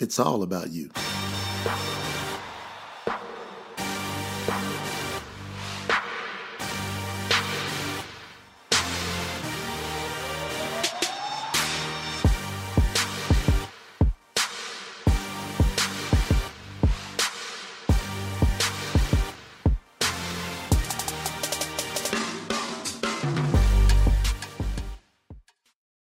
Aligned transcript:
It's 0.00 0.18
all 0.18 0.42
about 0.42 0.70
you. 0.70 0.88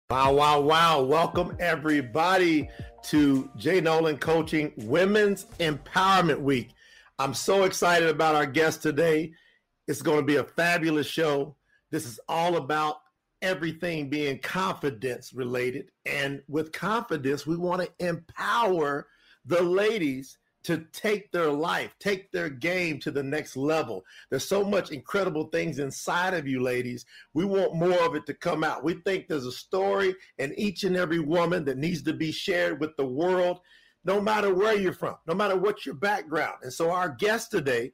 Wow, 0.10 0.34
wow, 0.34 0.60
wow. 0.60 1.02
Welcome 1.02 1.56
everybody 1.60 2.70
to 3.06 3.48
Jay 3.56 3.82
Nolan 3.82 4.18
Coaching 4.18 4.74
Women's 4.78 5.46
Empowerment 5.60 6.40
Week. 6.40 6.70
I'm 7.20 7.36
so 7.36 7.64
excited 7.64 8.10
about 8.10 8.34
our 8.34 8.48
guest 8.48 8.82
today. 8.82 9.34
It's 9.88 10.02
going 10.02 10.18
to 10.18 10.26
be 10.26 10.38
a 10.38 10.44
fabulous 10.44 11.06
show. 11.06 11.56
This 11.92 12.08
is 12.08 12.20
all 12.28 12.58
about 12.58 12.98
everything 13.44 14.10
being 14.10 14.40
confidence 14.40 15.34
related. 15.34 15.92
And 16.08 16.42
with 16.48 16.72
confidence, 16.72 17.46
we 17.46 17.58
want 17.58 17.84
to 17.84 18.08
empower 18.08 19.08
the 19.46 19.62
ladies 19.62 20.40
to 20.66 20.80
take 20.92 21.32
their 21.32 21.52
life, 21.52 21.96
take 22.00 22.32
their 22.32 22.50
game 22.50 23.00
to 23.00 23.12
the 23.12 23.22
next 23.22 23.56
level. 23.56 24.04
There's 24.30 24.48
so 24.48 24.64
much 24.64 24.90
incredible 24.90 25.46
things 25.46 25.78
inside 25.78 26.34
of 26.34 26.48
you, 26.48 26.60
ladies. 26.62 27.06
We 27.36 27.46
want 27.46 27.76
more 27.76 28.04
of 28.04 28.16
it 28.16 28.26
to 28.26 28.34
come 28.34 28.64
out. 28.64 28.84
We 28.84 28.96
think 29.06 29.28
there's 29.28 29.46
a 29.46 29.52
story 29.52 30.16
in 30.40 30.58
each 30.58 30.84
and 30.84 30.98
every 30.98 31.20
woman 31.20 31.66
that 31.66 31.78
needs 31.78 32.02
to 32.04 32.14
be 32.14 32.32
shared 32.32 32.80
with 32.80 32.98
the 32.98 33.06
world, 33.06 33.60
no 34.06 34.20
matter 34.20 34.56
where 34.56 34.76
you're 34.76 34.92
from, 34.92 35.18
no 35.28 35.36
matter 35.36 35.56
what 35.56 35.86
your 35.86 35.96
background. 35.96 36.56
And 36.64 36.74
so, 36.74 36.90
our 36.90 37.10
guest 37.10 37.52
today, 37.52 37.94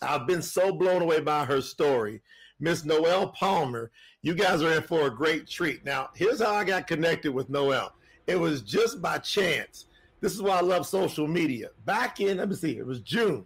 I've 0.00 0.26
been 0.26 0.42
so 0.42 0.72
blown 0.72 1.02
away 1.02 1.20
by 1.20 1.44
her 1.44 1.60
story. 1.60 2.22
Miss 2.58 2.86
Noelle 2.86 3.28
Palmer, 3.28 3.90
you 4.22 4.34
guys 4.34 4.62
are 4.62 4.72
in 4.72 4.82
for 4.82 5.08
a 5.08 5.14
great 5.14 5.46
treat. 5.46 5.84
Now, 5.84 6.08
here's 6.14 6.40
how 6.40 6.54
I 6.54 6.64
got 6.64 6.86
connected 6.86 7.34
with 7.34 7.50
Noelle. 7.50 7.92
It 8.26 8.40
was 8.40 8.62
just 8.62 9.02
by 9.02 9.18
chance 9.18 9.86
this 10.20 10.32
is 10.32 10.42
why 10.42 10.58
I 10.58 10.62
love 10.62 10.86
social 10.86 11.26
media. 11.26 11.68
Back 11.84 12.20
in, 12.20 12.38
let 12.38 12.48
me 12.48 12.54
see, 12.54 12.78
it 12.78 12.86
was 12.86 13.00
June, 13.00 13.44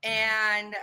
And 0.03 0.75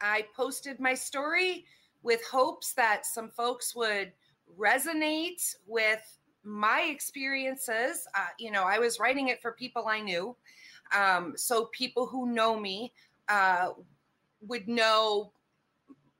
I 0.00 0.26
posted 0.34 0.80
my 0.80 0.94
story 0.94 1.64
with 2.02 2.24
hopes 2.24 2.72
that 2.74 3.06
some 3.06 3.30
folks 3.30 3.76
would 3.76 4.12
resonate 4.58 5.54
with 5.66 6.18
my 6.42 6.82
experiences. 6.82 8.06
Uh, 8.14 8.26
you 8.38 8.50
know, 8.50 8.64
I 8.64 8.78
was 8.78 8.98
writing 8.98 9.28
it 9.28 9.42
for 9.42 9.52
people 9.52 9.86
I 9.86 10.00
knew. 10.00 10.34
Um, 10.96 11.34
so 11.36 11.66
people 11.66 12.06
who 12.06 12.32
know 12.32 12.58
me 12.58 12.92
uh, 13.28 13.70
would 14.40 14.66
know 14.66 15.32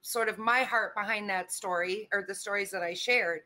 sort 0.03 0.29
of 0.29 0.39
my 0.39 0.63
heart 0.63 0.95
behind 0.95 1.29
that 1.29 1.53
story 1.53 2.09
or 2.13 2.25
the 2.27 2.35
stories 2.35 2.71
that 2.71 2.83
I 2.83 2.95
shared. 2.95 3.41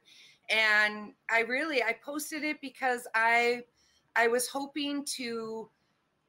And 0.50 1.12
I 1.30 1.40
really 1.40 1.82
I 1.82 1.96
posted 2.04 2.44
it 2.44 2.60
because 2.60 3.06
I 3.14 3.62
I 4.16 4.28
was 4.28 4.48
hoping 4.48 5.04
to 5.16 5.68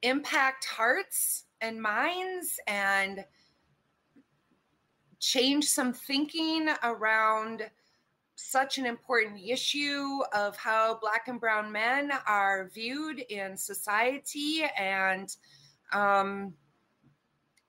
impact 0.02 0.64
hearts 0.64 1.44
and 1.60 1.80
minds 1.80 2.58
and 2.66 3.24
change 5.18 5.64
some 5.64 5.92
thinking 5.92 6.68
around 6.82 7.70
such 8.36 8.76
an 8.78 8.84
important 8.84 9.40
issue 9.42 10.20
of 10.34 10.56
how 10.56 10.98
black 11.00 11.28
and 11.28 11.40
brown 11.40 11.72
men 11.72 12.12
are 12.28 12.70
viewed 12.74 13.20
in 13.20 13.56
society. 13.56 14.64
And 14.78 15.34
um 15.92 16.52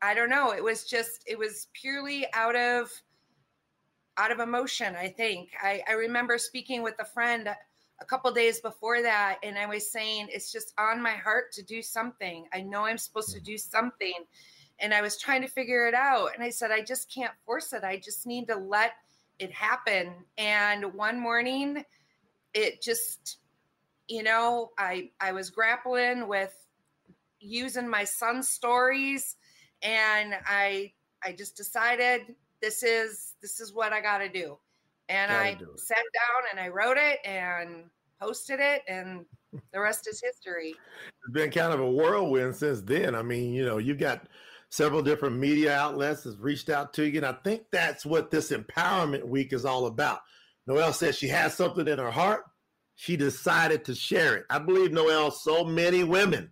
i 0.02 0.14
don't 0.14 0.30
know 0.30 0.52
it 0.52 0.64
was 0.64 0.86
just 0.86 1.24
it 1.28 1.38
was 1.38 1.68
purely 1.74 2.26
out 2.34 2.56
of 2.56 2.90
out 4.18 4.32
of 4.32 4.40
emotion 4.40 4.96
i 4.96 5.08
think. 5.08 5.50
I 5.62 5.84
i 5.88 5.94
remember 5.94 6.38
speaking 6.38 6.82
with 6.82 6.96
a 7.00 7.06
friend 7.06 7.50
a 8.00 8.06
couple 8.06 8.32
days 8.32 8.60
before 8.60 9.02
that 9.02 9.38
and 9.44 9.58
i 9.58 9.66
was 9.66 9.92
saying 9.92 10.28
it's 10.30 10.52
just 10.52 10.74
on 10.78 11.02
my 11.02 11.12
heart 11.12 11.52
to 11.52 11.64
do 11.64 11.82
something. 11.82 12.46
I 12.54 12.62
know 12.62 12.86
i'm 12.86 12.98
supposed 12.98 13.34
to 13.34 13.40
mm. 13.40 13.46
do 13.46 13.58
something 13.58 14.14
and 14.80 14.94
i 14.94 15.02
was 15.02 15.18
trying 15.18 15.42
to 15.42 15.48
figure 15.48 15.88
it 15.88 15.94
out 15.94 16.30
and 16.34 16.44
i 16.44 16.50
said 16.50 16.72
i 16.72 16.82
just 16.82 17.14
can't 17.14 17.34
force 17.46 17.74
it. 17.74 17.84
I 17.84 17.98
just 17.98 18.28
need 18.28 18.48
to 18.48 18.56
let 18.56 18.94
it 19.40 19.52
happen 19.52 20.14
and 20.38 20.94
one 20.94 21.20
morning 21.20 21.84
it 22.54 22.82
just 22.82 23.38
you 24.08 24.24
know 24.24 24.72
i 24.78 25.10
i 25.20 25.32
was 25.32 25.50
grappling 25.50 26.28
with 26.28 26.54
using 27.40 27.88
my 27.88 28.04
son's 28.04 28.50
stories 28.50 29.36
and 29.84 30.34
i 30.48 30.92
i 31.24 31.32
just 31.32 31.56
decided 31.56 32.22
this 32.62 32.82
is 32.82 33.36
this 33.42 33.60
is 33.60 33.74
what 33.74 33.94
i 33.94 34.02
got 34.02 34.20
to 34.20 34.30
do 34.30 34.58
and 35.10 35.32
Gotta 35.32 35.44
I 35.44 35.58
sat 35.78 35.98
down 35.98 36.50
and 36.52 36.60
I 36.60 36.70
wrote 36.70 36.98
it 36.98 37.20
and 37.26 37.86
posted 38.22 38.60
it, 38.60 38.82
and 38.88 39.26
the 39.74 39.80
rest 39.80 40.08
is 40.08 40.22
history. 40.22 40.70
It's 40.72 41.34
been 41.34 41.52
kind 41.52 41.74
of 41.74 41.80
a 41.80 41.90
whirlwind 41.90 42.56
since 42.56 42.82
then. 42.82 43.16
I 43.16 43.22
mean, 43.22 43.54
you 43.54 43.66
know, 43.66 43.78
you've 43.78 44.00
got 44.00 44.28
several 44.70 45.02
different 45.02 45.38
media 45.38 45.76
outlets 45.76 46.24
has 46.24 46.38
reached 46.38 46.70
out 46.70 46.94
to 46.96 47.08
you, 47.08 47.18
and 47.18 47.26
I 47.26 47.34
think 47.44 47.64
that's 47.72 48.06
what 48.06 48.32
this 48.32 48.52
empowerment 48.52 49.24
week 49.24 49.54
is 49.54 49.66
all 49.66 49.86
about. 49.86 50.20
Noelle 50.66 50.94
says 50.94 51.18
she 51.18 51.30
has 51.30 51.54
something 51.54 51.88
in 51.88 52.00
her 52.00 52.12
heart. 52.12 52.44
She 52.96 53.16
decided 53.16 53.86
to 53.86 53.96
share 53.96 54.36
it. 54.36 54.46
I 54.50 54.60
believe 54.60 54.92
Noelle, 54.92 55.32
so 55.32 55.64
many 55.64 56.04
women 56.04 56.52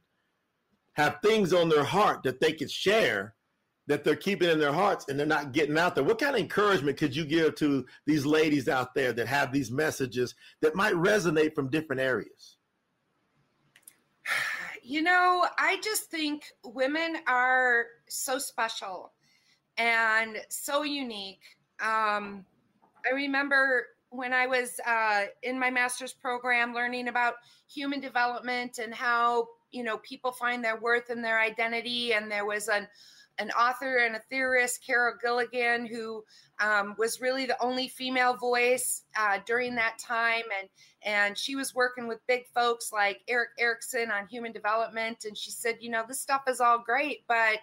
have 0.94 1.18
things 1.22 1.52
on 1.52 1.68
their 1.70 1.84
heart 1.84 2.24
that 2.24 2.40
they 2.40 2.54
could 2.54 2.72
share 2.72 3.35
that 3.88 4.04
they're 4.04 4.16
keeping 4.16 4.50
in 4.50 4.60
their 4.60 4.74
hearts 4.74 5.06
and 5.08 5.20
they're 5.20 5.28
not 5.28 5.52
getting 5.52 5.78
out 5.78 5.96
there. 5.96 6.04
What 6.04 6.20
kind 6.20 6.36
of 6.36 6.42
encouragement 6.42 6.98
could 6.98 7.16
you 7.16 7.26
give 7.26 7.56
to 7.56 7.86
these 8.06 8.26
ladies 8.26 8.68
out 8.68 8.94
there 8.96 9.14
that 9.14 9.28
have 9.28 9.52
these 9.52 9.72
messages 9.72 10.36
that 10.62 10.76
might 10.76 10.94
resonate 10.94 11.54
from 11.54 11.70
different 11.70 12.02
areas? 12.02 12.58
You 14.88 15.02
know, 15.02 15.48
I 15.58 15.80
just 15.84 16.12
think 16.12 16.44
women 16.64 17.16
are 17.28 17.88
so 18.08 18.38
special 18.38 19.14
and 19.78 20.38
so 20.50 20.84
unique. 20.84 21.42
Um, 21.82 22.46
I 23.04 23.16
remember 23.16 23.88
when 24.10 24.34
I 24.34 24.48
was 24.48 24.80
uh, 24.88 25.24
in 25.44 25.60
my 25.60 25.70
master's 25.70 26.14
program 26.14 26.74
learning 26.74 27.08
about 27.08 27.36
human 27.68 28.00
development 28.00 28.78
and 28.78 28.94
how 28.94 29.48
you 29.72 29.84
know 29.84 29.98
people 29.98 30.32
find 30.32 30.64
their 30.64 30.80
worth 30.80 31.10
and 31.10 31.24
their 31.24 31.40
identity, 31.40 32.14
and 32.14 32.32
there 32.32 32.46
was 32.46 32.68
an 32.68 32.88
an 33.38 33.52
author 33.52 33.98
and 33.98 34.16
a 34.16 34.22
theorist, 34.30 34.86
Carol 34.86 35.16
Gilligan, 35.22 35.86
who 35.86 36.24
um, 36.60 36.96
was 36.98 37.20
really 37.20 37.46
the 37.46 37.62
only 37.62 37.88
female 37.88 38.36
voice 38.38 39.04
uh, 39.20 39.40
during 39.46 39.76
that 39.76 39.98
time, 40.00 40.44
and 40.60 40.70
and 41.04 41.38
she 41.38 41.56
was 41.56 41.76
working 41.76 42.08
with 42.08 42.26
big 42.28 42.48
folks 42.54 42.92
like 42.92 43.22
Erik 43.28 43.50
Erikson 43.60 44.10
on 44.12 44.28
human 44.28 44.52
development, 44.52 45.26
and 45.26 45.38
she 45.38 45.52
said, 45.52 45.78
you 45.82 45.90
know, 45.90 46.04
this 46.08 46.22
stuff 46.22 46.44
is 46.48 46.62
all 46.62 46.80
great, 46.80 47.26
but 47.28 47.60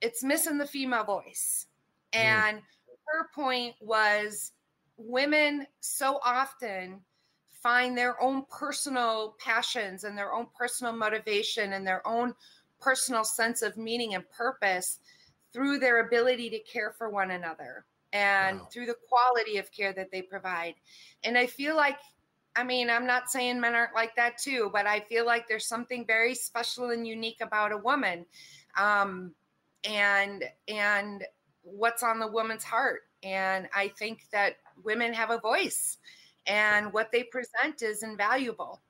it's 0.00 0.24
missing 0.24 0.58
the 0.58 0.66
female 0.66 1.04
voice, 1.04 1.66
mm. 2.12 2.18
and 2.18 2.60
her 3.06 3.28
point 3.34 3.74
was 3.80 4.52
women 4.96 5.66
so 5.80 6.20
often 6.24 7.00
find 7.62 7.96
their 7.96 8.20
own 8.22 8.44
personal 8.50 9.36
passions 9.38 10.04
and 10.04 10.16
their 10.16 10.32
own 10.32 10.46
personal 10.56 10.92
motivation 10.92 11.74
and 11.74 11.86
their 11.86 12.06
own 12.06 12.34
personal 12.80 13.24
sense 13.24 13.62
of 13.62 13.76
meaning 13.76 14.14
and 14.14 14.28
purpose 14.30 14.98
through 15.52 15.78
their 15.78 16.06
ability 16.06 16.50
to 16.50 16.58
care 16.60 16.94
for 16.96 17.10
one 17.10 17.32
another 17.32 17.84
and 18.12 18.60
wow. 18.60 18.68
through 18.72 18.86
the 18.86 18.96
quality 19.08 19.58
of 19.58 19.70
care 19.72 19.92
that 19.92 20.10
they 20.10 20.22
provide. 20.22 20.74
And 21.24 21.36
I 21.36 21.46
feel 21.46 21.76
like, 21.76 21.98
I 22.56 22.64
mean, 22.64 22.90
I'm 22.90 23.06
not 23.06 23.30
saying 23.30 23.60
men 23.60 23.74
aren't 23.74 23.94
like 23.94 24.16
that 24.16 24.38
too, 24.38 24.70
but 24.72 24.86
I 24.86 25.00
feel 25.00 25.24
like 25.24 25.48
there's 25.48 25.66
something 25.66 26.04
very 26.06 26.34
special 26.34 26.90
and 26.90 27.06
unique 27.06 27.40
about 27.40 27.72
a 27.72 27.76
woman. 27.76 28.26
Um, 28.76 29.34
and, 29.84 30.44
and, 30.68 31.24
what's 31.62 32.02
on 32.02 32.18
the 32.18 32.26
woman's 32.26 32.64
heart. 32.64 33.02
And 33.22 33.68
I 33.74 33.88
think 33.88 34.26
that 34.32 34.56
women 34.82 35.12
have 35.12 35.30
a 35.30 35.38
voice 35.38 35.98
and 36.46 36.92
what 36.92 37.12
they 37.12 37.24
present 37.24 37.82
is 37.82 38.02
invaluable. 38.02 38.80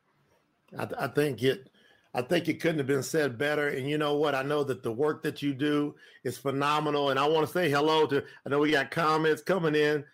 I, 0.78 0.88
I 0.98 1.06
think 1.08 1.42
it 1.42 1.69
I 2.12 2.22
think 2.22 2.48
it 2.48 2.60
couldn't 2.60 2.78
have 2.78 2.86
been 2.86 3.02
said 3.02 3.38
better. 3.38 3.68
And 3.68 3.88
you 3.88 3.96
know 3.96 4.16
what? 4.16 4.34
I 4.34 4.42
know 4.42 4.64
that 4.64 4.82
the 4.82 4.90
work 4.92 5.22
that 5.22 5.42
you 5.42 5.54
do 5.54 5.94
is 6.24 6.38
phenomenal. 6.38 7.10
And 7.10 7.18
I 7.20 7.28
want 7.28 7.46
to 7.46 7.52
say 7.52 7.70
hello 7.70 8.06
to, 8.06 8.24
I 8.44 8.48
know 8.48 8.58
we 8.58 8.72
got 8.72 8.90
comments 8.90 9.42
coming 9.42 9.76
in. 9.76 10.04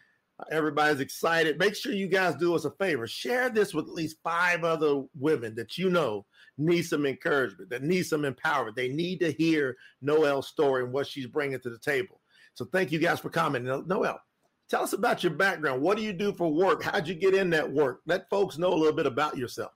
Everybody's 0.51 1.01
excited. 1.01 1.59
Make 1.59 1.75
sure 1.75 1.93
you 1.93 2.09
guys 2.09 2.35
do 2.35 2.55
us 2.55 2.67
a 2.67 2.71
favor. 2.73 3.07
Share 3.07 3.49
this 3.49 3.73
with 3.73 3.87
at 3.87 3.95
least 3.95 4.19
five 4.23 4.65
other 4.65 5.05
women 5.19 5.55
that 5.55 5.79
you 5.79 5.89
know 5.89 6.27
need 6.59 6.83
some 6.83 7.07
encouragement, 7.07 7.71
that 7.71 7.83
need 7.83 8.03
some 8.03 8.23
empowerment. 8.23 8.75
They 8.75 8.89
need 8.89 9.21
to 9.21 9.33
hear 9.33 9.77
Noelle's 10.03 10.49
story 10.49 10.85
and 10.85 10.93
what 10.93 11.07
she's 11.07 11.27
bringing 11.27 11.61
to 11.61 11.71
the 11.71 11.79
table. 11.79 12.21
So 12.53 12.67
thank 12.67 12.93
you 12.93 12.99
guys 12.99 13.21
for 13.21 13.31
commenting. 13.31 13.85
Noelle, 13.87 14.21
tell 14.69 14.83
us 14.83 14.93
about 14.93 15.23
your 15.23 15.33
background. 15.33 15.81
What 15.81 15.97
do 15.97 16.03
you 16.03 16.13
do 16.13 16.35
for 16.35 16.53
work? 16.53 16.83
How'd 16.83 17.09
you 17.09 17.15
get 17.15 17.35
in 17.35 17.49
that 17.51 17.71
work? 17.71 18.01
Let 18.05 18.29
folks 18.29 18.59
know 18.59 18.73
a 18.73 18.77
little 18.77 18.97
bit 18.97 19.07
about 19.07 19.39
yourself. 19.39 19.73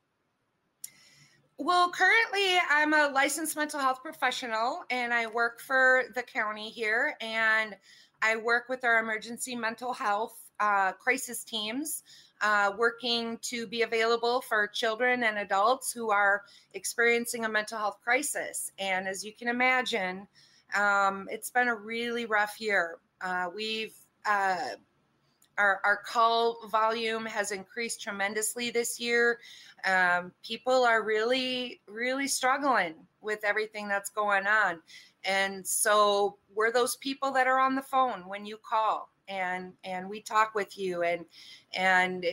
Well, 1.63 1.91
currently 1.91 2.57
I'm 2.71 2.95
a 2.95 3.13
licensed 3.13 3.55
mental 3.55 3.81
health 3.81 4.01
professional 4.03 4.83
and 4.89 5.13
I 5.13 5.27
work 5.27 5.61
for 5.61 6.05
the 6.15 6.23
county 6.23 6.71
here 6.71 7.19
and 7.21 7.77
I 8.23 8.37
work 8.37 8.71
with 8.71 8.83
our 8.83 8.99
emergency 8.99 9.55
mental 9.55 9.93
health 9.93 10.51
uh, 10.59 10.93
crisis 10.93 11.45
teams, 11.45 12.03
uh, 12.41 12.73
working 12.79 13.37
to 13.43 13.67
be 13.67 13.83
available 13.83 14.41
for 14.41 14.69
children 14.69 15.23
and 15.23 15.37
adults 15.37 15.93
who 15.93 16.11
are 16.11 16.45
experiencing 16.73 17.45
a 17.45 17.49
mental 17.49 17.77
health 17.77 17.99
crisis. 18.03 18.73
And 18.79 19.07
as 19.07 19.23
you 19.23 19.35
can 19.35 19.49
imagine, 19.49 20.27
um, 20.75 21.29
it's 21.31 21.51
been 21.51 21.69
a 21.69 21.77
really 21.77 22.25
rough 22.25 22.59
year. 22.59 22.97
Uh, 23.21 23.51
we've 23.55 23.95
uh, 24.25 24.77
our, 25.59 25.81
our 25.85 25.99
call 25.99 26.67
volume 26.69 27.27
has 27.27 27.51
increased 27.51 28.01
tremendously 28.01 28.71
this 28.71 28.99
year. 28.99 29.39
Um, 29.85 30.33
people 30.43 30.85
are 30.85 31.05
really, 31.05 31.81
really 31.87 32.29
struggling 32.29 32.95
with 33.21 33.45
everything 33.45 33.89
that's 33.89 34.11
going 34.11 34.47
on. 34.47 34.81
And 35.25 35.67
so 35.67 36.39
we're 36.55 36.73
those 36.73 36.97
people 36.97 37.31
that 37.33 37.47
are 37.47 37.59
on 37.59 37.75
the 37.75 37.83
phone 37.83 38.27
when 38.27 38.47
you 38.47 38.59
call 38.59 39.11
and 39.29 39.73
and 39.85 40.09
we 40.09 40.21
talk 40.21 40.55
with 40.55 40.77
you 40.79 41.03
and 41.03 41.25
and 41.75 42.27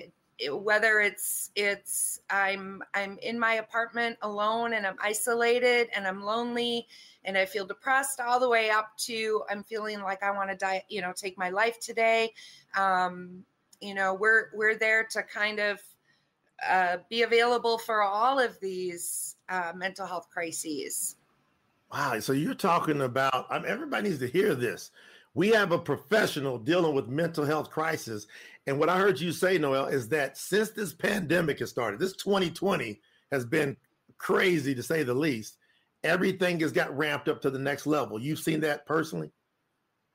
whether 0.52 1.00
it's 1.00 1.52
it's 1.56 2.22
i'm 2.30 2.84
i'm 2.94 3.18
in 3.24 3.40
my 3.40 3.56
apartment 3.56 4.18
alone 4.22 4.74
and 4.74 4.86
i'm 4.86 4.98
isolated 5.02 5.88
and 5.96 6.08
i'm 6.08 6.22
lonely 6.22 6.86
and 7.26 7.38
i 7.38 7.46
feel 7.46 7.66
depressed 7.66 8.20
all 8.20 8.40
the 8.40 8.48
way 8.48 8.70
up 8.70 8.96
to 8.98 9.42
i'm 9.50 9.64
feeling 9.64 10.02
like 10.02 10.22
i 10.22 10.30
want 10.30 10.50
to 10.50 10.56
die 10.56 10.84
you 10.90 11.02
know 11.02 11.12
take 11.16 11.38
my 11.38 11.50
life 11.50 11.80
today. 11.80 12.34
Um 12.78 13.44
you 13.82 13.94
know 13.94 14.14
we're 14.14 14.50
we're 14.54 14.76
there 14.76 15.04
to 15.12 15.24
kind 15.24 15.60
of 15.60 15.80
uh, 16.68 16.98
be 17.08 17.22
available 17.22 17.78
for 17.78 18.02
all 18.02 18.40
of 18.40 18.60
these 18.60 19.36
uh, 19.48 19.72
mental 19.76 20.08
health 20.08 20.28
crises. 20.32 21.16
Wow 21.92 22.20
so 22.20 22.34
you're 22.34 22.54
talking 22.54 23.02
about 23.02 23.48
I 23.50 23.60
mean, 23.60 23.70
everybody 23.70 24.10
needs 24.10 24.20
to 24.20 24.28
hear 24.28 24.56
this 24.56 24.92
we 25.38 25.50
have 25.50 25.72
a 25.72 25.78
professional 25.78 26.58
dealing 26.58 26.96
with 26.96 27.08
mental 27.08 27.46
health 27.46 27.70
crisis. 27.70 28.26
And 28.66 28.80
what 28.80 28.90
I 28.90 28.98
heard 28.98 29.20
you 29.20 29.32
say, 29.32 29.60
Noelle, 29.60 29.86
is 29.86 30.10
that 30.10 30.36
since 30.36 30.72
this 30.72 30.94
pandemic 30.94 31.60
has 31.60 31.70
started, 31.70 32.00
this 32.00 32.14
2020 32.14 33.00
has 33.32 33.46
been 33.46 33.78
crazy 34.18 34.74
to 34.74 34.82
say 34.82 35.04
the 35.04 35.14
least. 35.14 35.58
Everything 36.04 36.60
has 36.62 36.72
got 36.72 36.98
ramped 36.98 37.30
up 37.30 37.40
to 37.44 37.52
the 37.52 37.60
next 37.60 37.86
level. 37.86 38.20
You've 38.20 38.40
seen 38.40 38.62
that 38.62 38.88
personally? 38.88 39.30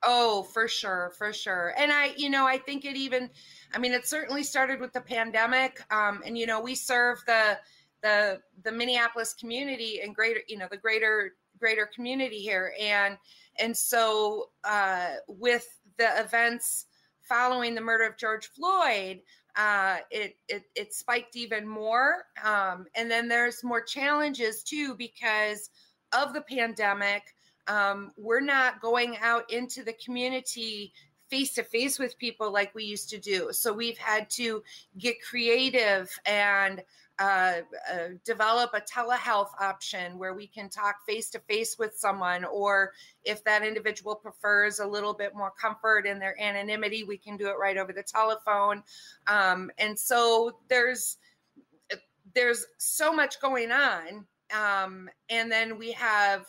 Oh, 0.05 0.43
for 0.43 0.67
sure, 0.67 1.13
for 1.17 1.31
sure. 1.31 1.73
And 1.77 1.89
I, 1.93 2.11
you 2.17 2.29
know, 2.29 2.45
I 2.45 2.57
think 2.57 2.83
it 2.83 2.97
even, 2.97 3.29
I 3.73 3.77
mean, 3.77 3.93
it 3.93 4.05
certainly 4.05 4.43
started 4.43 4.81
with 4.81 4.91
the 4.91 4.99
pandemic. 4.99 5.81
Um, 5.89 6.21
and 6.25 6.37
you 6.37 6.45
know, 6.45 6.59
we 6.59 6.75
serve 6.75 7.23
the 7.27 7.57
the 8.01 8.41
the 8.65 8.73
Minneapolis 8.73 9.33
community 9.33 10.01
and 10.03 10.13
greater, 10.13 10.41
you 10.49 10.57
know, 10.57 10.67
the 10.69 10.75
greater 10.75 11.31
greater 11.63 11.89
community 11.95 12.39
here. 12.39 12.73
And 12.77 13.17
and 13.57 13.77
so, 13.77 14.49
uh, 14.65 15.11
with 15.27 15.65
the 15.97 16.09
events 16.19 16.87
following 17.21 17.73
the 17.73 17.81
murder 17.81 18.05
of 18.05 18.17
George 18.17 18.47
Floyd, 18.47 19.21
uh, 19.55 19.97
it, 20.11 20.35
it, 20.49 20.63
it 20.75 20.93
spiked 20.93 21.37
even 21.37 21.65
more. 21.65 22.25
Um, 22.43 22.87
and 22.95 23.09
then 23.09 23.29
there's 23.29 23.63
more 23.63 23.81
challenges 23.81 24.63
too 24.63 24.95
because 24.95 25.69
of 26.11 26.33
the 26.33 26.41
pandemic. 26.41 27.23
Um, 27.67 28.11
we're 28.17 28.41
not 28.41 28.81
going 28.81 29.15
out 29.21 29.49
into 29.53 29.83
the 29.83 29.93
community 30.03 30.91
face 31.33 31.51
to 31.55 31.63
face 31.63 31.97
with 31.97 32.15
people 32.19 32.51
like 32.51 32.75
we 32.75 32.83
used 32.83 33.09
to 33.09 33.17
do. 33.17 33.49
So 33.51 33.73
we've 33.73 33.97
had 33.97 34.29
to 34.31 34.61
get 34.99 35.15
creative 35.19 36.07
and 36.27 36.83
uh, 37.17 37.61
uh, 37.91 38.09
develop 38.23 38.69
a 38.75 38.81
telehealth 38.81 39.49
option 39.59 40.19
where 40.19 40.35
we 40.35 40.45
can 40.45 40.69
talk 40.69 40.95
face 41.07 41.31
to 41.31 41.39
face 41.39 41.79
with 41.79 41.95
someone, 41.95 42.45
or 42.45 42.91
if 43.23 43.43
that 43.45 43.63
individual 43.63 44.15
prefers 44.15 44.77
a 44.79 44.85
little 44.85 45.13
bit 45.13 45.33
more 45.33 45.51
comfort 45.59 46.05
in 46.05 46.19
their 46.19 46.39
anonymity, 46.39 47.03
we 47.03 47.17
can 47.17 47.35
do 47.35 47.47
it 47.47 47.55
right 47.59 47.77
over 47.77 47.93
the 47.93 48.03
telephone. 48.03 48.83
Um, 49.25 49.71
and 49.79 49.97
so 49.97 50.57
there's 50.69 51.17
there's 52.35 52.65
so 52.77 53.11
much 53.11 53.41
going 53.41 53.71
on, 53.71 54.25
um, 54.53 55.09
and 55.29 55.51
then 55.51 55.79
we 55.79 55.91
have 55.93 56.45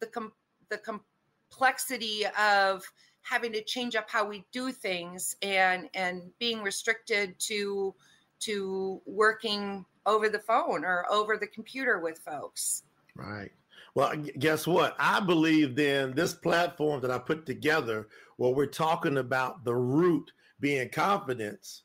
the 0.00 0.06
com- 0.06 0.32
the 0.70 0.78
complexity 0.78 2.24
of 2.38 2.84
having 3.24 3.52
to 3.52 3.62
change 3.62 3.96
up 3.96 4.08
how 4.08 4.26
we 4.26 4.44
do 4.52 4.70
things 4.70 5.36
and 5.42 5.88
and 5.94 6.30
being 6.38 6.62
restricted 6.62 7.38
to 7.40 7.94
to 8.40 9.00
working 9.06 9.84
over 10.06 10.28
the 10.28 10.38
phone 10.38 10.84
or 10.84 11.06
over 11.10 11.36
the 11.36 11.46
computer 11.46 11.98
with 11.98 12.18
folks. 12.18 12.82
Right. 13.16 13.50
Well, 13.94 14.12
guess 14.38 14.66
what? 14.66 14.96
I 14.98 15.20
believe 15.20 15.76
then 15.76 16.14
this 16.14 16.34
platform 16.34 17.00
that 17.00 17.10
I 17.10 17.18
put 17.18 17.46
together, 17.46 18.08
where 18.36 18.52
we're 18.52 18.66
talking 18.66 19.18
about 19.18 19.64
the 19.64 19.74
root 19.74 20.32
being 20.60 20.88
confidence. 20.88 21.82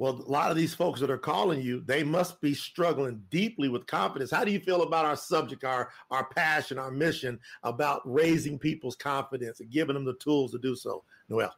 Well, 0.00 0.24
a 0.26 0.32
lot 0.32 0.50
of 0.50 0.56
these 0.56 0.72
folks 0.72 0.98
that 1.00 1.10
are 1.10 1.18
calling 1.18 1.60
you, 1.60 1.82
they 1.84 2.02
must 2.02 2.40
be 2.40 2.54
struggling 2.54 3.22
deeply 3.28 3.68
with 3.68 3.86
confidence. 3.86 4.30
How 4.30 4.44
do 4.46 4.50
you 4.50 4.58
feel 4.58 4.82
about 4.82 5.04
our 5.04 5.14
subject, 5.14 5.62
our 5.62 5.90
our 6.10 6.24
passion, 6.30 6.78
our 6.78 6.90
mission 6.90 7.38
about 7.64 8.00
raising 8.06 8.58
people's 8.58 8.96
confidence 8.96 9.60
and 9.60 9.70
giving 9.70 9.92
them 9.92 10.06
the 10.06 10.14
tools 10.14 10.52
to 10.52 10.58
do 10.58 10.74
so? 10.74 11.04
Noelle. 11.28 11.54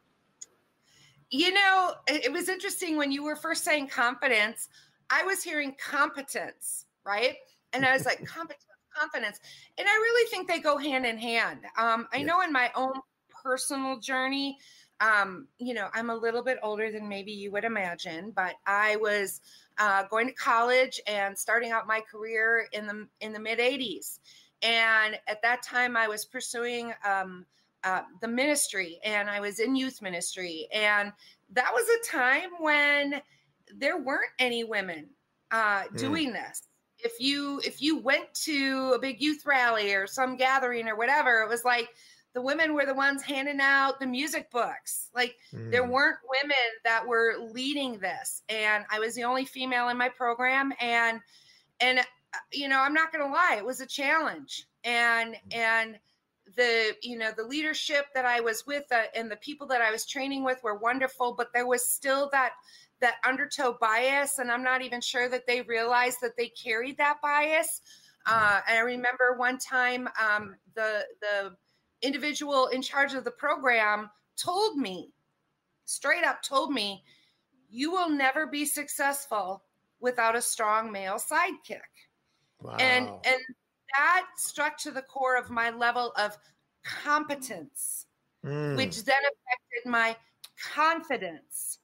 You 1.29 1.53
know, 1.53 1.93
it 2.05 2.33
was 2.33 2.49
interesting 2.49 2.97
when 2.97 3.13
you 3.13 3.23
were 3.23 3.37
first 3.37 3.63
saying 3.63 3.87
confidence. 3.87 4.67
I 5.09 5.23
was 5.23 5.41
hearing 5.41 5.73
competence, 5.79 6.87
right? 7.05 7.35
And 7.71 7.85
I 7.85 7.93
was 7.93 8.05
like, 8.05 8.25
competence, 8.25 8.65
confidence. 8.93 9.39
And 9.77 9.87
I 9.87 9.93
really 9.93 10.29
think 10.29 10.49
they 10.49 10.59
go 10.59 10.77
hand 10.77 11.05
in 11.05 11.17
hand. 11.17 11.59
Um, 11.77 12.09
I 12.11 12.17
yeah. 12.17 12.25
know 12.25 12.41
in 12.41 12.51
my 12.51 12.71
own 12.75 12.91
personal 13.41 14.01
journey. 14.01 14.57
Um, 15.03 15.47
you 15.59 15.73
know, 15.73 15.89
I'm 15.93 16.09
a 16.09 16.15
little 16.15 16.43
bit 16.43 16.57
older 16.63 16.89
than 16.89 17.09
maybe 17.09 17.31
you 17.31 17.51
would 17.51 17.65
imagine, 17.65 18.31
but 18.33 18.55
I 18.65 18.95
was 18.95 19.41
uh, 19.77 20.03
going 20.09 20.27
to 20.27 20.33
college 20.33 21.01
and 21.07 21.37
starting 21.37 21.71
out 21.71 21.87
my 21.87 22.01
career 22.09 22.67
in 22.71 22.87
the 22.87 23.07
in 23.19 23.33
the 23.33 23.39
mid 23.39 23.59
80s. 23.59 24.19
And 24.61 25.19
at 25.27 25.41
that 25.41 25.61
time, 25.61 25.97
I 25.97 26.07
was 26.07 26.23
pursuing 26.23 26.93
um, 27.05 27.45
uh, 27.83 28.03
the 28.21 28.27
ministry, 28.29 28.99
and 29.03 29.29
I 29.29 29.41
was 29.41 29.59
in 29.59 29.75
youth 29.75 30.01
ministry, 30.01 30.69
and 30.73 31.11
that 31.51 31.71
was 31.73 31.85
a 31.89 32.11
time 32.11 32.49
when 32.59 33.21
there 33.75 33.97
weren't 33.97 34.31
any 34.39 34.63
women 34.63 35.09
uh, 35.51 35.83
mm. 35.83 35.97
doing 35.97 36.31
this. 36.31 36.63
If 36.99 37.19
you 37.19 37.59
if 37.65 37.81
you 37.81 37.97
went 37.99 38.33
to 38.45 38.93
a 38.95 38.99
big 38.99 39.21
youth 39.21 39.45
rally 39.45 39.93
or 39.93 40.07
some 40.07 40.37
gathering 40.37 40.87
or 40.87 40.95
whatever, 40.95 41.41
it 41.41 41.49
was 41.49 41.65
like 41.65 41.89
the 42.33 42.41
women 42.41 42.73
were 42.73 42.85
the 42.85 42.93
ones 42.93 43.21
handing 43.21 43.59
out 43.61 43.99
the 43.99 44.07
music 44.07 44.49
books. 44.51 45.09
Like 45.15 45.35
mm. 45.53 45.71
there 45.71 45.87
weren't 45.87 46.17
women 46.41 46.55
that 46.83 47.05
were 47.05 47.35
leading 47.51 47.99
this, 47.99 48.41
and 48.49 48.85
I 48.91 48.99
was 48.99 49.15
the 49.15 49.23
only 49.23 49.45
female 49.45 49.89
in 49.89 49.97
my 49.97 50.09
program. 50.09 50.73
And 50.79 51.19
and 51.79 51.99
uh, 51.99 52.03
you 52.51 52.67
know, 52.67 52.79
I'm 52.79 52.93
not 52.93 53.11
going 53.11 53.25
to 53.25 53.31
lie, 53.31 53.55
it 53.57 53.65
was 53.65 53.81
a 53.81 53.85
challenge. 53.85 54.67
And 54.83 55.35
mm. 55.35 55.55
and 55.55 55.99
the 56.57 56.95
you 57.01 57.17
know 57.17 57.31
the 57.35 57.43
leadership 57.43 58.07
that 58.13 58.25
I 58.25 58.39
was 58.39 58.65
with 58.67 58.85
uh, 58.91 59.03
and 59.15 59.31
the 59.31 59.37
people 59.37 59.65
that 59.67 59.81
I 59.81 59.91
was 59.91 60.05
training 60.05 60.43
with 60.43 60.61
were 60.63 60.75
wonderful, 60.75 61.33
but 61.33 61.53
there 61.53 61.67
was 61.67 61.87
still 61.87 62.29
that 62.31 62.53
that 62.99 63.15
undertow 63.27 63.77
bias, 63.79 64.39
and 64.39 64.51
I'm 64.51 64.63
not 64.63 64.81
even 64.81 65.01
sure 65.01 65.29
that 65.29 65.45
they 65.45 65.61
realized 65.61 66.17
that 66.21 66.37
they 66.37 66.47
carried 66.47 66.97
that 66.97 67.21
bias. 67.21 67.81
Mm. 68.27 68.33
Uh, 68.33 68.61
I 68.67 68.79
remember 68.79 69.35
one 69.37 69.57
time 69.57 70.07
um, 70.19 70.55
the 70.75 71.05
the 71.21 71.55
individual 72.03 72.67
in 72.67 72.81
charge 72.81 73.13
of 73.13 73.23
the 73.23 73.31
program 73.31 74.09
told 74.37 74.77
me, 74.77 75.11
straight 75.85 76.23
up 76.23 76.43
told 76.43 76.71
me, 76.71 77.03
you 77.69 77.91
will 77.91 78.09
never 78.09 78.45
be 78.45 78.65
successful 78.65 79.63
without 79.99 80.35
a 80.35 80.41
strong 80.41 80.91
male 80.91 81.17
sidekick. 81.17 81.81
Wow. 82.61 82.75
And 82.79 83.07
and 83.07 83.41
that 83.97 84.25
struck 84.37 84.77
to 84.79 84.91
the 84.91 85.01
core 85.01 85.37
of 85.37 85.49
my 85.49 85.69
level 85.69 86.13
of 86.17 86.37
competence, 86.83 88.05
mm. 88.45 88.75
which 88.75 89.03
then 89.03 89.15
affected 89.17 89.89
my 89.89 90.15
confidence. 90.73 91.79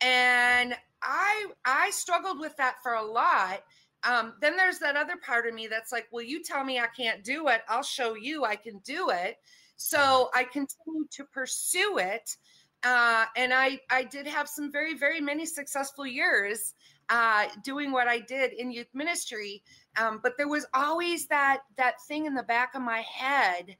And 0.00 0.76
I 1.02 1.46
I 1.64 1.90
struggled 1.90 2.38
with 2.38 2.56
that 2.56 2.76
for 2.82 2.94
a 2.94 3.04
lot 3.04 3.62
um, 4.04 4.34
then 4.40 4.56
there's 4.56 4.78
that 4.80 4.96
other 4.96 5.16
part 5.16 5.46
of 5.46 5.54
me 5.54 5.66
that's 5.66 5.92
like, 5.92 6.06
well, 6.12 6.24
you 6.24 6.42
tell 6.42 6.64
me 6.64 6.78
I 6.78 6.88
can't 6.88 7.24
do 7.24 7.48
it. 7.48 7.62
I'll 7.68 7.82
show 7.82 8.14
you 8.14 8.44
I 8.44 8.56
can 8.56 8.78
do 8.84 9.10
it. 9.10 9.36
So 9.76 10.30
I 10.34 10.44
continued 10.44 11.10
to 11.12 11.24
pursue 11.24 11.98
it. 11.98 12.36
Uh, 12.82 13.24
and 13.36 13.52
I, 13.52 13.80
I 13.90 14.04
did 14.04 14.26
have 14.26 14.48
some 14.48 14.70
very, 14.70 14.94
very 14.94 15.20
many 15.20 15.46
successful 15.46 16.06
years 16.06 16.74
uh, 17.08 17.46
doing 17.62 17.92
what 17.92 18.08
I 18.08 18.20
did 18.20 18.52
in 18.52 18.70
youth 18.70 18.88
ministry. 18.94 19.62
Um, 19.96 20.20
but 20.22 20.36
there 20.36 20.48
was 20.48 20.66
always 20.74 21.26
that 21.28 21.60
that 21.76 22.02
thing 22.06 22.26
in 22.26 22.34
the 22.34 22.42
back 22.42 22.74
of 22.74 22.82
my 22.82 23.00
head 23.00 23.76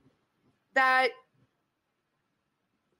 that 0.74 1.08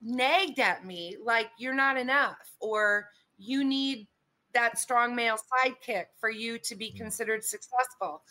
nagged 0.02 0.58
at 0.58 0.84
me, 0.84 1.16
like 1.22 1.48
you're 1.58 1.74
not 1.74 1.96
enough, 1.96 2.36
or 2.60 3.08
you 3.38 3.64
need 3.64 4.06
that 4.54 4.78
strong 4.78 5.14
male 5.14 5.36
sidekick 5.36 6.06
for 6.18 6.30
you 6.30 6.58
to 6.58 6.74
be 6.74 6.90
mm. 6.90 6.96
considered 6.96 7.44
successful. 7.44 8.22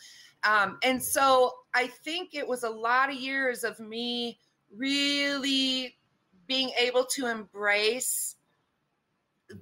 Um, 0.42 0.78
and 0.82 1.02
so 1.02 1.52
I 1.74 1.86
think 1.86 2.34
it 2.34 2.46
was 2.46 2.64
a 2.64 2.70
lot 2.70 3.08
of 3.10 3.16
years 3.16 3.64
of 3.64 3.80
me 3.80 4.38
really 4.76 5.96
being 6.46 6.70
able 6.78 7.04
to 7.04 7.26
embrace 7.26 8.36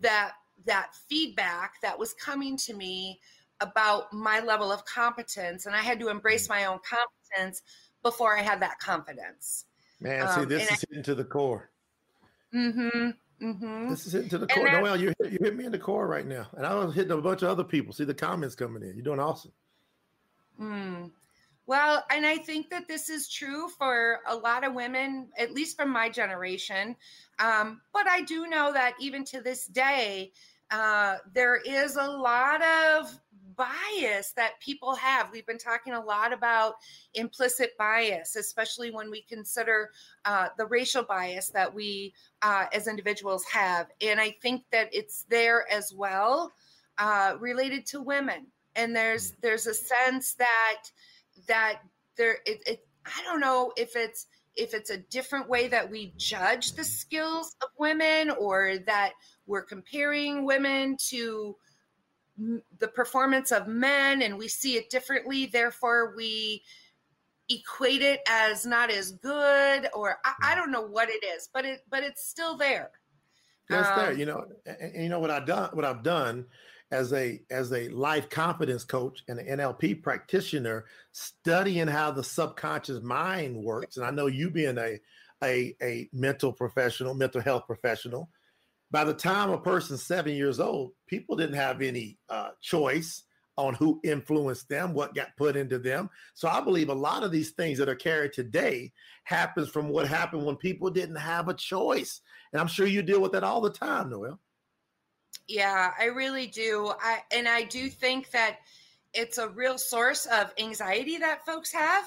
that 0.00 0.32
that 0.64 0.94
feedback 1.08 1.74
that 1.82 1.98
was 1.98 2.14
coming 2.14 2.56
to 2.56 2.74
me 2.74 3.20
about 3.60 4.12
my 4.12 4.40
level 4.40 4.72
of 4.72 4.84
competence 4.84 5.66
and 5.66 5.74
i 5.74 5.80
had 5.80 5.98
to 6.00 6.08
embrace 6.08 6.46
mm. 6.46 6.50
my 6.50 6.64
own 6.66 6.78
competence 6.88 7.62
before 8.02 8.36
i 8.36 8.42
had 8.42 8.60
that 8.60 8.78
confidence 8.78 9.66
man 10.00 10.26
see 10.28 10.40
um, 10.40 10.48
this 10.48 10.70
is 10.70 10.84
I, 10.96 11.02
to 11.02 11.14
the 11.14 11.24
core 11.24 11.70
mm-hmm 12.54 13.10
Mm-hmm. 13.42 13.90
This 13.90 14.06
is 14.06 14.12
hitting 14.12 14.28
to 14.30 14.38
the 14.38 14.46
core. 14.46 14.70
Noelle, 14.70 14.96
you 14.96 15.12
you 15.20 15.38
hit 15.40 15.56
me 15.56 15.64
in 15.64 15.72
the 15.72 15.78
core 15.78 16.06
right 16.06 16.26
now, 16.26 16.46
and 16.56 16.64
I 16.64 16.74
was 16.74 16.94
hitting 16.94 17.10
a 17.10 17.20
bunch 17.20 17.42
of 17.42 17.48
other 17.48 17.64
people. 17.64 17.92
See 17.92 18.04
the 18.04 18.14
comments 18.14 18.54
coming 18.54 18.82
in. 18.82 18.94
You're 18.94 19.04
doing 19.04 19.20
awesome. 19.20 19.52
Mm. 20.60 21.10
Well, 21.66 22.04
and 22.10 22.26
I 22.26 22.36
think 22.38 22.70
that 22.70 22.88
this 22.88 23.08
is 23.08 23.28
true 23.28 23.68
for 23.68 24.20
a 24.28 24.34
lot 24.34 24.64
of 24.64 24.74
women, 24.74 25.28
at 25.38 25.52
least 25.52 25.76
from 25.76 25.90
my 25.90 26.08
generation. 26.08 26.96
Um, 27.38 27.80
but 27.92 28.06
I 28.08 28.22
do 28.22 28.46
know 28.46 28.72
that 28.72 28.94
even 29.00 29.24
to 29.26 29.40
this 29.40 29.66
day, 29.66 30.32
uh, 30.70 31.16
there 31.32 31.56
is 31.56 31.96
a 31.96 32.06
lot 32.06 32.62
of 32.62 33.18
bias 33.56 34.32
that 34.36 34.60
people 34.60 34.94
have. 34.94 35.30
We've 35.32 35.46
been 35.46 35.58
talking 35.58 35.94
a 35.94 36.00
lot 36.00 36.32
about 36.32 36.74
implicit 37.14 37.76
bias, 37.78 38.36
especially 38.36 38.90
when 38.90 39.10
we 39.10 39.22
consider 39.22 39.90
uh, 40.24 40.48
the 40.58 40.66
racial 40.66 41.02
bias 41.02 41.48
that 41.50 41.72
we 41.72 42.14
uh, 42.42 42.66
as 42.72 42.88
individuals 42.88 43.44
have. 43.44 43.88
And 44.00 44.20
I 44.20 44.34
think 44.42 44.64
that 44.72 44.88
it's 44.92 45.24
there 45.28 45.70
as 45.70 45.92
well 45.94 46.52
uh, 46.98 47.36
related 47.40 47.86
to 47.86 48.00
women. 48.00 48.46
And 48.76 48.94
there's 48.94 49.32
mm. 49.32 49.36
there's 49.42 49.66
a 49.66 49.74
sense 49.74 50.34
that 50.34 50.82
that 51.48 51.80
there 52.16 52.38
it, 52.46 52.62
it 52.66 52.86
I 53.04 53.22
don't 53.24 53.40
know 53.40 53.72
if 53.76 53.96
it's 53.96 54.26
if 54.54 54.74
it's 54.74 54.90
a 54.90 54.98
different 54.98 55.48
way 55.48 55.68
that 55.68 55.90
we 55.90 56.12
judge 56.16 56.72
the 56.72 56.84
skills 56.84 57.56
of 57.62 57.68
women 57.78 58.30
or 58.30 58.78
that 58.86 59.12
we're 59.46 59.64
comparing 59.64 60.44
women 60.44 60.96
to 61.08 61.56
the 62.36 62.88
performance 62.88 63.52
of 63.52 63.68
men 63.68 64.22
and 64.22 64.36
we 64.36 64.48
see 64.48 64.76
it 64.76 64.90
differently. 64.90 65.46
Therefore 65.46 66.14
we 66.16 66.62
equate 67.48 68.02
it 68.02 68.20
as 68.28 68.64
not 68.64 68.90
as 68.90 69.12
good 69.12 69.88
or 69.94 70.18
I, 70.24 70.52
I, 70.52 70.54
don't 70.54 70.70
know 70.70 70.86
what 70.86 71.08
it 71.10 71.24
is 71.24 71.48
but 71.52 71.64
it 71.64 71.80
but 71.90 72.02
it's 72.02 72.26
still 72.26 72.56
there. 72.56 72.90
That's 73.68 73.88
um, 73.88 73.96
there 73.96 74.12
you 74.12 74.26
know 74.26 74.44
and, 74.64 74.76
and, 74.80 75.02
you 75.02 75.08
know 75.08 75.18
what 75.18 75.30
i've 75.30 75.46
done 75.46 75.70
what 75.72 75.84
i've 75.84 76.02
done 76.02 76.46
as 76.90 77.12
a 77.12 77.40
as 77.50 77.72
a 77.72 77.88
life 77.88 78.28
confidence 78.28 78.84
coach 78.84 79.22
and 79.28 79.38
an 79.38 79.58
nlp 79.58 80.02
practitioner 80.02 80.84
studying 81.12 81.88
how 81.88 82.10
the 82.10 82.22
subconscious 82.22 83.02
mind 83.02 83.56
works 83.56 83.96
and 83.96 84.06
i 84.06 84.10
know 84.10 84.26
you 84.26 84.50
being 84.50 84.78
a 84.78 84.98
a, 85.42 85.74
a 85.82 86.08
mental 86.12 86.52
professional 86.52 87.14
mental 87.14 87.40
health 87.40 87.66
professional 87.66 88.28
by 88.92 89.04
the 89.04 89.14
time 89.14 89.50
a 89.50 89.58
person's 89.58 90.04
seven 90.04 90.34
years 90.34 90.60
old, 90.60 90.92
people 91.06 91.34
didn't 91.34 91.56
have 91.56 91.80
any 91.80 92.18
uh, 92.28 92.50
choice 92.60 93.24
on 93.56 93.74
who 93.74 94.00
influenced 94.04 94.68
them, 94.68 94.92
what 94.92 95.14
got 95.14 95.36
put 95.36 95.56
into 95.56 95.78
them. 95.78 96.10
So 96.34 96.48
I 96.48 96.60
believe 96.60 96.90
a 96.90 96.94
lot 96.94 97.22
of 97.22 97.32
these 97.32 97.50
things 97.50 97.78
that 97.78 97.88
are 97.88 97.94
carried 97.94 98.34
today 98.34 98.92
happens 99.24 99.70
from 99.70 99.88
what 99.88 100.06
happened 100.06 100.44
when 100.44 100.56
people 100.56 100.90
didn't 100.90 101.16
have 101.16 101.48
a 101.48 101.54
choice. 101.54 102.20
And 102.52 102.60
I'm 102.60 102.66
sure 102.66 102.86
you 102.86 103.02
deal 103.02 103.20
with 103.20 103.32
that 103.32 103.44
all 103.44 103.62
the 103.62 103.70
time, 103.70 104.10
Noelle. 104.10 104.38
Yeah, 105.48 105.92
I 105.98 106.04
really 106.04 106.46
do. 106.46 106.92
I 107.00 107.20
and 107.34 107.48
I 107.48 107.62
do 107.62 107.88
think 107.88 108.30
that 108.30 108.58
it's 109.12 109.38
a 109.38 109.48
real 109.48 109.76
source 109.76 110.26
of 110.26 110.52
anxiety 110.58 111.18
that 111.18 111.44
folks 111.44 111.72
have. 111.72 112.04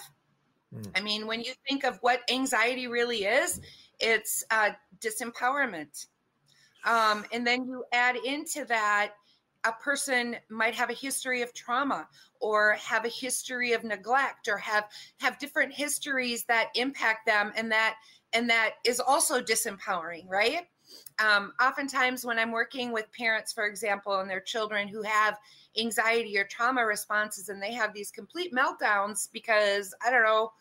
Mm. 0.73 0.91
I 0.95 1.01
mean, 1.01 1.27
when 1.27 1.41
you 1.41 1.53
think 1.67 1.83
of 1.83 1.97
what 2.01 2.21
anxiety 2.29 2.87
really 2.87 3.25
is, 3.25 3.59
it's 3.99 4.43
uh, 4.51 4.69
disempowerment 4.99 6.05
um, 6.85 7.25
and 7.31 7.45
then 7.45 7.65
you 7.65 7.83
add 7.91 8.15
into 8.15 8.65
that 8.65 9.13
a 9.65 9.71
person 9.71 10.35
might 10.49 10.75
have 10.75 10.89
a 10.89 10.93
history 10.93 11.41
of 11.41 11.53
trauma 11.53 12.07
or 12.39 12.73
have 12.73 13.03
a 13.03 13.09
history 13.09 13.73
of 13.73 13.83
neglect 13.83 14.47
or 14.47 14.57
have 14.57 14.85
have 15.19 15.39
different 15.39 15.73
histories 15.73 16.45
that 16.45 16.69
impact 16.75 17.25
them 17.25 17.51
and 17.55 17.71
that 17.71 17.95
and 18.33 18.49
that 18.49 18.75
is 18.85 18.99
also 18.99 19.41
disempowering 19.41 20.29
right? 20.29 20.67
Um, 21.17 21.53
oftentimes 21.59 22.25
when 22.25 22.37
i'm 22.37 22.51
working 22.51 22.91
with 22.91 23.11
parents 23.11 23.51
for 23.51 23.65
example 23.65 24.19
and 24.19 24.29
their 24.29 24.39
children 24.39 24.87
who 24.87 25.01
have 25.01 25.37
anxiety 25.79 26.37
or 26.37 26.43
trauma 26.43 26.85
responses 26.85 27.49
and 27.49 27.61
they 27.61 27.73
have 27.73 27.93
these 27.93 28.11
complete 28.11 28.53
meltdowns 28.53 29.29
because 29.31 29.95
i 30.05 30.11
don't 30.11 30.23
know 30.23 30.51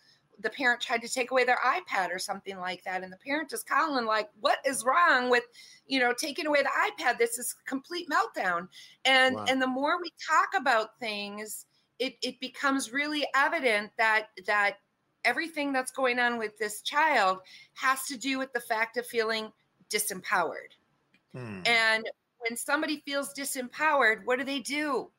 the 0.41 0.51
parent 0.51 0.81
tried 0.81 1.03
to 1.03 1.09
take 1.09 1.31
away 1.31 1.45
their 1.45 1.59
iPad 1.65 2.15
or 2.15 2.19
something 2.19 2.59
like 2.59 2.83
that. 2.85 3.03
And 3.03 3.13
the 3.13 3.19
parent 3.19 3.53
is 3.53 3.63
calling, 3.63 4.07
like, 4.07 4.29
what 4.41 4.59
is 4.67 4.85
wrong 4.85 5.31
with, 5.31 5.45
you 5.87 6.01
know, 6.01 6.13
taking 6.13 6.47
away 6.47 6.63
the 6.63 7.03
iPad? 7.03 7.19
This 7.19 7.39
is 7.39 7.55
complete 7.67 8.09
meltdown. 8.09 8.69
And 9.05 9.37
wow. 9.37 9.45
and 9.49 9.61
the 9.61 9.67
more 9.67 10.01
we 10.01 10.13
talk 10.27 10.61
about 10.61 10.99
things, 10.99 11.67
it, 11.99 12.17
it 12.23 12.41
becomes 12.41 12.93
really 12.93 13.27
evident 13.35 13.91
that 13.99 14.29
that 14.47 14.79
everything 15.25 15.73
that's 15.73 15.91
going 15.91 16.19
on 16.19 16.39
with 16.39 16.57
this 16.59 16.83
child 16.83 17.39
has 17.75 18.05
to 18.05 18.19
do 18.19 18.39
with 18.39 18.53
the 18.53 18.61
fact 18.61 18.97
of 18.97 19.07
feeling 19.07 19.51
disempowered. 19.91 20.75
Hmm. 21.35 21.61
And 21.65 22.05
when 22.39 22.57
somebody 22.57 23.03
feels 23.07 23.33
disempowered, 23.33 24.25
what 24.25 24.39
do 24.39 24.45
they 24.45 24.61
do? 24.61 25.11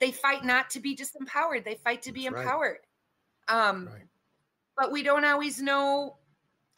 They 0.00 0.10
fight 0.12 0.44
not 0.44 0.70
to 0.70 0.80
be 0.80 0.96
disempowered. 0.96 1.64
They 1.64 1.76
fight 1.76 2.02
to 2.02 2.12
be 2.12 2.24
that's 2.24 2.36
empowered. 2.36 2.70
Right. 2.70 2.87
Um, 3.48 3.86
right. 3.86 4.02
But 4.76 4.92
we 4.92 5.02
don't 5.02 5.24
always 5.24 5.60
know 5.60 6.18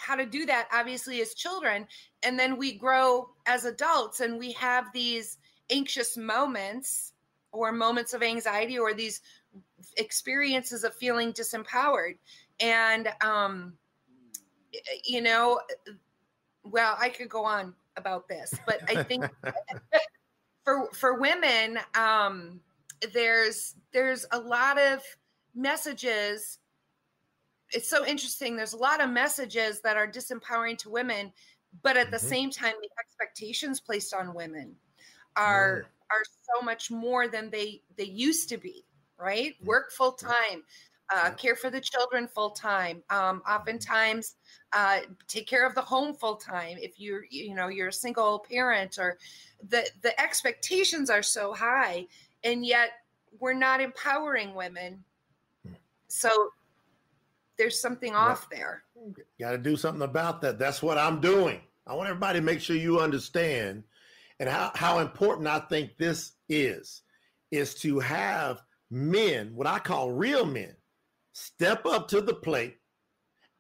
how 0.01 0.17
to 0.17 0.25
do 0.25 0.47
that 0.47 0.67
obviously 0.73 1.21
as 1.21 1.35
children 1.35 1.87
and 2.23 2.39
then 2.39 2.57
we 2.57 2.73
grow 2.73 3.29
as 3.47 3.67
adults 3.67 4.21
and 4.21 4.39
we 4.39 4.51
have 4.53 4.87
these 4.95 5.37
anxious 5.71 6.17
moments 6.17 7.13
or 7.53 7.71
moments 7.71 8.15
of 8.15 8.23
anxiety 8.23 8.79
or 8.79 8.95
these 8.95 9.21
experiences 9.99 10.85
of 10.85 10.95
feeling 10.95 11.33
disempowered 11.33 12.17
and 12.61 13.13
um 13.21 13.75
you 15.05 15.21
know 15.21 15.61
well 16.65 16.97
i 16.99 17.11
could 17.11 17.29
go 17.29 17.45
on 17.45 17.75
about 17.97 18.27
this 18.27 18.55
but 18.67 18.81
i 18.89 19.03
think 19.03 19.25
for 20.65 20.89
for 20.95 21.21
women 21.21 21.79
um 21.95 22.59
there's 23.13 23.75
there's 23.93 24.25
a 24.33 24.39
lot 24.39 24.79
of 24.79 25.03
messages 25.55 26.59
it's 27.73 27.89
so 27.89 28.05
interesting 28.07 28.57
there's 28.57 28.73
a 28.73 28.79
lot 28.79 29.01
of 29.01 29.11
messages 29.11 29.81
that 29.83 29.97
are 29.97 30.07
disempowering 30.07 30.77
to 30.77 30.91
women 30.91 31.33
but 31.83 31.97
at 31.97 32.11
the 32.11 32.17
mm-hmm. 32.17 32.27
same 32.27 32.51
time 32.51 32.75
the 32.83 32.89
expectations 32.99 33.81
placed 33.81 34.15
on 34.15 34.35
women 34.35 34.75
are 35.37 35.87
are 36.11 36.25
so 36.25 36.65
much 36.65 36.91
more 36.91 37.29
than 37.29 37.51
they 37.51 37.81
they 37.97 38.05
used 38.05 38.49
to 38.49 38.57
be 38.57 38.85
right 39.19 39.55
mm-hmm. 39.57 39.67
work 39.67 39.93
full 39.93 40.13
time 40.13 40.63
uh, 41.13 41.31
care 41.31 41.57
for 41.57 41.71
the 41.71 41.81
children 41.81 42.29
full 42.29 42.51
time 42.51 43.03
um, 43.11 43.43
oftentimes 43.49 44.37
uh, 44.73 45.01
take 45.27 45.49
care 45.49 45.67
of 45.67 45.75
the 45.75 45.81
home 45.81 46.15
full 46.15 46.37
time 46.37 46.77
if 46.81 47.01
you're 47.01 47.25
you 47.31 47.55
know 47.55 47.67
you're 47.69 47.89
a 47.89 47.93
single 47.93 48.45
parent 48.51 48.99
or 48.99 49.19
the 49.69 49.89
the 50.03 50.21
expectations 50.21 51.11
are 51.11 51.23
so 51.23 51.53
high 51.53 52.07
and 52.45 52.65
yet 52.65 52.91
we're 53.39 53.55
not 53.55 53.81
empowering 53.81 54.55
women. 54.55 55.05
So 56.11 56.31
there's 57.57 57.81
something 57.81 58.15
off 58.15 58.49
there 58.51 58.85
got 59.39 59.51
to 59.51 59.59
do 59.59 59.77
something 59.77 60.03
about 60.03 60.41
that 60.41 60.59
that's 60.59 60.83
what 60.83 60.97
i'm 60.97 61.21
doing 61.21 61.61
i 61.87 61.95
want 61.95 62.09
everybody 62.09 62.39
to 62.39 62.45
make 62.45 62.59
sure 62.59 62.75
you 62.75 62.99
understand 62.99 63.85
and 64.39 64.49
how, 64.49 64.71
how 64.75 64.99
important 65.01 65.47
i 65.47 65.59
think 65.59 65.91
this 65.99 66.33
is 66.49 67.03
is 67.51 67.75
to 67.75 67.99
have 67.99 68.63
men 68.91 69.55
what 69.55 69.67
i 69.67 69.79
call 69.79 70.11
real 70.11 70.47
men 70.47 70.75
step 71.33 71.85
up 71.85 72.09
to 72.09 72.23
the 72.23 72.33
plate 72.35 72.79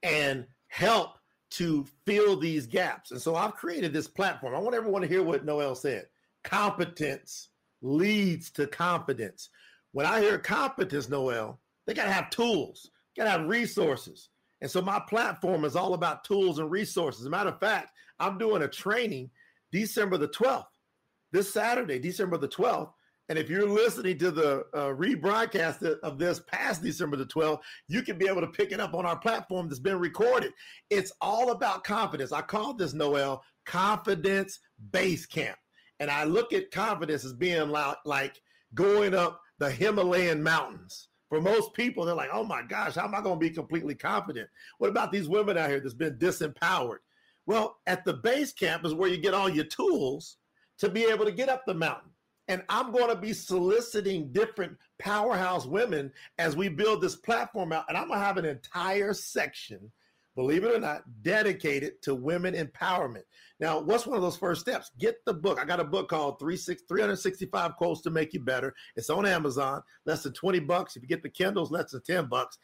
and 0.02 0.46
help 0.68 1.16
to 1.50 1.84
fill 2.06 2.36
these 2.36 2.66
gaps. 2.66 3.10
And 3.10 3.20
so 3.20 3.34
I've 3.34 3.54
created 3.54 3.92
this 3.92 4.08
platform. 4.08 4.54
I 4.54 4.58
want 4.58 4.76
everyone 4.76 5.02
to 5.02 5.08
hear 5.08 5.22
what 5.22 5.44
Noelle 5.44 5.74
said. 5.74 6.06
Competence 6.44 7.48
leads 7.82 8.50
to 8.52 8.66
confidence. 8.66 9.50
When 9.92 10.06
I 10.06 10.20
hear 10.20 10.38
competence, 10.38 11.08
Noelle, 11.08 11.59
they 11.86 11.94
got 11.94 12.04
to 12.04 12.12
have 12.12 12.30
tools, 12.30 12.90
got 13.16 13.24
to 13.24 13.30
have 13.30 13.48
resources. 13.48 14.28
And 14.60 14.70
so 14.70 14.82
my 14.82 15.00
platform 15.08 15.64
is 15.64 15.76
all 15.76 15.94
about 15.94 16.24
tools 16.24 16.58
and 16.58 16.70
resources. 16.70 17.22
As 17.22 17.26
a 17.26 17.30
matter 17.30 17.50
of 17.50 17.60
fact, 17.60 17.92
I'm 18.18 18.38
doing 18.38 18.62
a 18.62 18.68
training 18.68 19.30
December 19.72 20.18
the 20.18 20.28
12th, 20.28 20.66
this 21.32 21.52
Saturday, 21.52 21.98
December 21.98 22.36
the 22.36 22.48
12th, 22.48 22.90
and 23.30 23.38
if 23.38 23.48
you're 23.48 23.68
listening 23.68 24.18
to 24.18 24.32
the 24.32 24.64
uh, 24.74 24.88
rebroadcast 24.88 26.00
of 26.00 26.18
this 26.18 26.40
past 26.48 26.82
December 26.82 27.16
the 27.16 27.26
12th, 27.26 27.60
you 27.86 28.02
can 28.02 28.18
be 28.18 28.26
able 28.26 28.40
to 28.40 28.48
pick 28.48 28.72
it 28.72 28.80
up 28.80 28.92
on 28.92 29.06
our 29.06 29.16
platform 29.16 29.68
that's 29.68 29.78
been 29.78 30.00
recorded. 30.00 30.52
It's 30.90 31.12
all 31.20 31.52
about 31.52 31.84
confidence. 31.84 32.32
I 32.32 32.42
call 32.42 32.74
this, 32.74 32.92
Noelle, 32.92 33.44
confidence 33.66 34.58
base 34.90 35.26
camp. 35.26 35.56
And 36.00 36.10
I 36.10 36.24
look 36.24 36.52
at 36.52 36.72
confidence 36.72 37.24
as 37.24 37.32
being 37.32 37.70
like 38.04 38.42
going 38.74 39.14
up 39.14 39.40
the 39.60 39.70
Himalayan 39.70 40.42
mountains. 40.42 41.06
For 41.30 41.40
most 41.40 41.72
people, 41.74 42.04
they're 42.04 42.14
like, 42.14 42.30
oh 42.32 42.44
my 42.44 42.62
gosh, 42.62 42.96
how 42.96 43.04
am 43.04 43.14
I 43.14 43.22
going 43.22 43.36
to 43.36 43.48
be 43.48 43.50
completely 43.50 43.94
confident? 43.94 44.50
What 44.78 44.90
about 44.90 45.12
these 45.12 45.28
women 45.28 45.56
out 45.56 45.70
here 45.70 45.80
that's 45.80 45.94
been 45.94 46.18
disempowered? 46.18 46.98
Well, 47.46 47.78
at 47.86 48.04
the 48.04 48.14
base 48.14 48.52
camp 48.52 48.84
is 48.84 48.94
where 48.94 49.08
you 49.08 49.16
get 49.16 49.32
all 49.32 49.48
your 49.48 49.64
tools 49.64 50.36
to 50.78 50.88
be 50.88 51.04
able 51.04 51.24
to 51.24 51.32
get 51.32 51.48
up 51.48 51.64
the 51.64 51.74
mountain. 51.74 52.10
And 52.48 52.64
I'm 52.68 52.90
going 52.90 53.10
to 53.10 53.20
be 53.20 53.32
soliciting 53.32 54.32
different 54.32 54.76
powerhouse 54.98 55.66
women 55.66 56.10
as 56.38 56.56
we 56.56 56.68
build 56.68 57.00
this 57.00 57.14
platform 57.14 57.72
out. 57.72 57.84
And 57.88 57.96
I'm 57.96 58.08
going 58.08 58.18
to 58.18 58.26
have 58.26 58.36
an 58.36 58.44
entire 58.44 59.14
section, 59.14 59.92
believe 60.40 60.64
it 60.64 60.74
or 60.74 60.80
not, 60.80 61.02
dedicated 61.22 62.00
to 62.02 62.14
women 62.14 62.54
empowerment. 62.54 63.24
Now, 63.58 63.78
what's 63.78 64.06
one 64.06 64.16
of 64.16 64.22
those 64.22 64.38
first 64.38 64.62
steps? 64.62 64.90
Get 64.98 65.16
the 65.26 65.34
book. 65.34 65.60
I 65.60 65.66
got 65.66 65.80
a 65.80 65.84
book 65.84 66.08
called 66.08 66.38
365 66.38 67.76
Quotes 67.76 68.00
to 68.02 68.10
Make 68.10 68.32
You 68.32 68.40
Better. 68.40 68.74
It's 68.96 69.10
on 69.10 69.26
Amazon, 69.26 69.82
less 70.06 70.22
than 70.22 70.32
20 70.32 70.60
bucks. 70.60 70.96
If 70.96 71.02
you 71.02 71.08
get 71.08 71.22
the 71.22 71.28
Kindles, 71.28 71.70
less 71.70 71.90
than 71.90 72.02
10 72.02 72.26
bucks. 72.26 72.56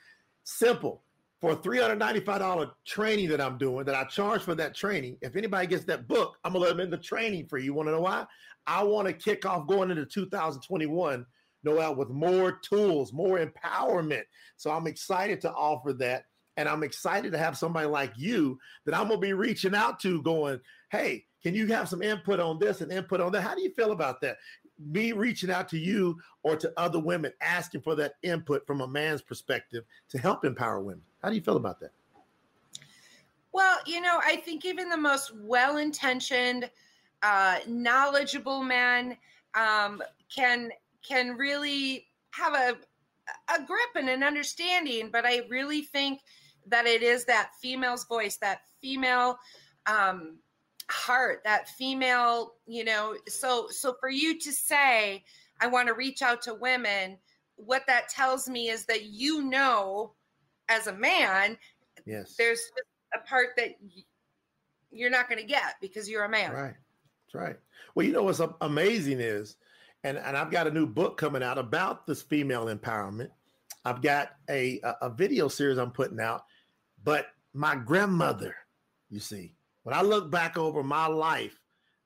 Simple 0.44 1.02
for 1.42 1.50
a 1.50 1.56
$395 1.56 2.70
training 2.86 3.28
that 3.28 3.42
I'm 3.42 3.58
doing, 3.58 3.84
that 3.84 3.94
I 3.94 4.04
charge 4.04 4.40
for 4.40 4.54
that 4.54 4.74
training, 4.74 5.18
if 5.20 5.36
anybody 5.36 5.66
gets 5.66 5.84
that 5.84 6.08
book, 6.08 6.38
I'm 6.44 6.54
gonna 6.54 6.64
let 6.64 6.70
them 6.70 6.80
in 6.80 6.90
the 6.90 6.96
training 6.96 7.46
for 7.46 7.58
you. 7.58 7.66
You 7.66 7.74
wanna 7.74 7.90
know 7.90 8.00
why? 8.00 8.24
I 8.66 8.82
wanna 8.84 9.12
kick 9.12 9.44
off 9.44 9.66
going 9.66 9.90
into 9.90 10.06
2021, 10.06 11.26
Noelle, 11.62 11.94
with 11.94 12.08
more 12.08 12.52
tools, 12.52 13.12
more 13.12 13.38
empowerment. 13.38 14.24
So 14.56 14.70
I'm 14.70 14.86
excited 14.86 15.42
to 15.42 15.52
offer 15.52 15.92
that. 15.94 16.24
And 16.57 16.69
I'm 16.69 16.83
excited 16.83 17.33
to 17.33 17.38
have 17.38 17.57
somebody 17.57 17.87
like 17.87 18.12
you 18.16 18.59
that 18.85 18.95
I'm 18.95 19.09
gonna 19.09 19.21
be 19.21 19.33
reaching 19.33 19.75
out 19.75 20.01
to 20.01 20.23
going, 20.23 20.61
hey, 20.90 21.25
can 21.42 21.55
you 21.55 21.66
have 21.69 21.88
some 21.88 22.03
input 22.03 22.40
on 22.40 22.59
this 22.59 22.81
and 22.81 22.90
input 22.90 23.21
on 23.21 23.33
that? 23.33 23.42
How 23.42 23.55
do 23.55 23.62
you 23.62 23.71
feel 23.75 23.92
about 23.92 24.21
that? 24.23 24.38
me 24.79 25.12
reaching 25.12 25.51
out 25.51 25.69
to 25.71 25.79
you 25.79 26.19
or 26.42 26.57
to 26.57 26.73
other 26.77 26.99
women 26.99 27.33
asking 27.40 27.81
for 27.81 27.95
that 27.97 28.14
input 28.23 28.66
from 28.66 28.81
a 28.81 28.88
man's 28.88 29.23
perspective 29.23 29.85
to 30.09 30.19
help 30.19 30.45
empower 30.45 30.81
women. 30.81 31.03
How 31.23 31.31
do 31.31 31.35
you 31.35 31.40
feel 31.40 31.57
about 31.57 31.81
that? 31.81 31.92
Well, 33.53 33.79
you 33.87 34.01
know, 34.01 34.21
I 34.23 34.37
think 34.37 34.64
even 34.64 34.88
the 34.88 34.97
most 34.97 35.33
well 35.35 35.79
intentioned, 35.79 36.71
uh, 37.23 37.59
knowledgeable 37.66 38.62
man 38.62 39.16
um, 39.55 40.03
can 40.35 40.71
can 41.03 41.37
really 41.37 42.07
have 42.31 42.55
a 42.55 42.77
a 43.55 43.64
grip 43.64 43.90
and 43.95 44.11
an 44.11 44.23
understanding. 44.23 45.09
But 45.11 45.25
I 45.25 45.42
really 45.49 45.81
think 45.81 46.21
that 46.66 46.87
it 46.87 47.02
is 47.02 47.24
that 47.24 47.50
female's 47.61 48.05
voice, 48.05 48.37
that 48.38 48.61
female 48.81 49.38
um, 49.87 50.38
heart 50.88 51.40
that 51.42 51.68
female 51.70 52.52
you 52.68 52.85
know 52.85 53.16
so 53.26 53.66
so 53.70 53.96
for 53.98 54.09
you 54.09 54.38
to 54.38 54.52
say 54.52 55.24
i 55.61 55.66
want 55.66 55.88
to 55.88 55.94
reach 55.94 56.22
out 56.22 56.40
to 56.40 56.55
women 56.55 57.18
what 57.57 57.83
that 57.88 58.09
tells 58.09 58.48
me 58.48 58.68
is 58.68 58.87
that 58.87 59.07
you 59.07 59.42
know 59.42 60.12
as 60.68 60.87
a 60.87 60.92
man 60.92 61.59
yes. 62.05 62.37
there's 62.38 62.61
a 63.14 63.18
part 63.26 63.48
that 63.57 63.74
you're 64.90 65.11
not 65.11 65.29
going 65.29 65.40
to 65.40 65.46
get 65.46 65.74
because 65.81 66.09
you're 66.09 66.24
a 66.24 66.29
man. 66.29 66.52
Right. 66.52 66.74
That's 67.26 67.35
right. 67.35 67.57
Well 67.94 68.07
you 68.07 68.12
know 68.12 68.22
what's 68.22 68.40
amazing 68.61 69.20
is 69.20 69.57
and 70.05 70.18
and 70.18 70.37
i've 70.37 70.50
got 70.50 70.66
a 70.66 70.70
new 70.70 70.87
book 70.87 71.16
coming 71.16 71.42
out 71.42 71.59
about 71.59 72.07
this 72.07 72.22
female 72.22 72.66
empowerment. 72.66 73.31
I've 73.85 74.02
got 74.02 74.33
a 74.50 74.81
a, 74.85 74.96
a 75.02 75.11
video 75.11 75.48
series 75.48 75.79
i'm 75.79 75.90
putting 75.90 76.20
out 76.20 76.44
but 77.07 77.29
my 77.55 77.75
grandmother 77.75 78.55
you 79.09 79.21
see 79.21 79.55
when 79.85 79.95
I 79.95 80.03
look 80.03 80.33
back 80.33 80.59
over 80.59 80.83
my 80.83 81.07
life, 81.07 81.61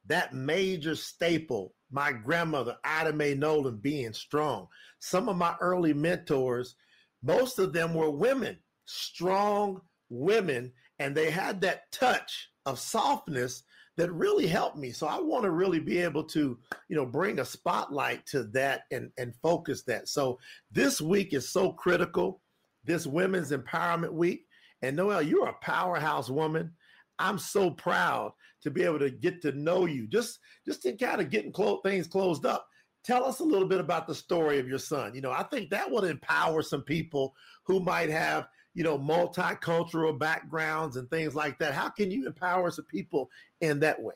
that 0.07 0.35
major 0.35 0.95
staple, 0.95 1.75
my 1.91 2.13
grandmother, 2.13 2.77
Ida 2.85 3.15
Mae 3.15 3.33
Nolan, 3.35 3.79
being 3.79 4.13
strong. 4.13 4.67
Some 4.99 5.31
of 5.31 5.39
my 5.39 5.55
early 5.63 5.95
mentors, 5.95 6.75
most 7.23 7.59
of 7.59 7.73
them 7.73 7.95
were 7.95 8.11
women, 8.11 8.59
strong 8.85 9.81
women, 10.11 10.73
and 10.99 11.17
they 11.17 11.31
had 11.31 11.63
that 11.63 11.91
touch 11.91 12.51
of 12.67 12.79
softness 12.79 13.63
that 13.97 14.13
really 14.13 14.47
helped 14.47 14.77
me. 14.77 14.91
So 14.91 15.07
I 15.07 15.19
want 15.19 15.45
to 15.45 15.51
really 15.51 15.81
be 15.81 15.99
able 16.01 16.25
to, 16.25 16.59
you 16.91 16.97
know, 16.97 17.07
bring 17.07 17.39
a 17.39 17.47
spotlight 17.47 18.27
to 18.27 18.45
that 18.53 18.83
and 18.91 19.11
and 19.17 19.35
focus 19.43 19.85
that. 19.85 20.09
So 20.09 20.39
this 20.71 21.01
week 21.01 21.33
is 21.33 21.49
so 21.49 21.73
critical. 21.73 22.43
This 22.85 23.07
Women's 23.07 23.53
Empowerment 23.53 24.13
Week. 24.13 24.45
And 24.83 24.97
Noelle, 24.97 25.23
you're 25.23 25.49
a 25.49 25.55
powerhouse 25.55 26.31
woman. 26.31 26.73
I'm 27.19 27.39
so 27.39 27.71
proud 27.71 28.33
to 28.63 28.71
be 28.71 28.83
able 28.83 28.99
to 28.99 29.11
get 29.11 29.43
to 29.43 29.53
know 29.53 29.87
you, 29.87 30.07
just 30.07 30.39
just 30.67 30.85
in 30.87 30.97
kind 30.97 31.21
of 31.21 31.31
getting 31.31 31.53
clo- 31.53 31.81
things 31.83 32.07
closed 32.07 32.47
up. 32.47 32.67
Tell 33.03 33.25
us 33.25 33.41
a 33.41 33.45
little 33.45 33.69
bit 33.69 33.81
about 33.81 34.07
the 34.07 34.15
story 34.15 34.59
of 34.59 34.69
your 34.69 34.79
son. 34.79 35.15
You 35.15 35.21
know, 35.23 35.31
I 35.31 35.43
think 35.45 35.71
that 35.71 35.91
would 35.91 36.05
empower 36.05 36.63
some 36.63 36.83
people 36.83 37.35
who 37.65 37.81
might 37.81 38.11
have, 38.11 38.49
you 38.75 38.85
know, 38.85 38.99
multicultural 38.99 40.19
backgrounds 40.19 40.97
and 40.97 41.09
things 41.09 41.35
like 41.35 41.59
that. 41.59 41.73
How 41.73 41.89
can 41.89 42.11
you 42.11 42.27
empower 42.27 42.71
some 42.71 42.85
people 42.87 43.31
in 43.61 43.81
that 43.81 44.03
way? 44.03 44.15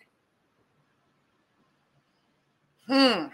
Hmm. 2.86 3.26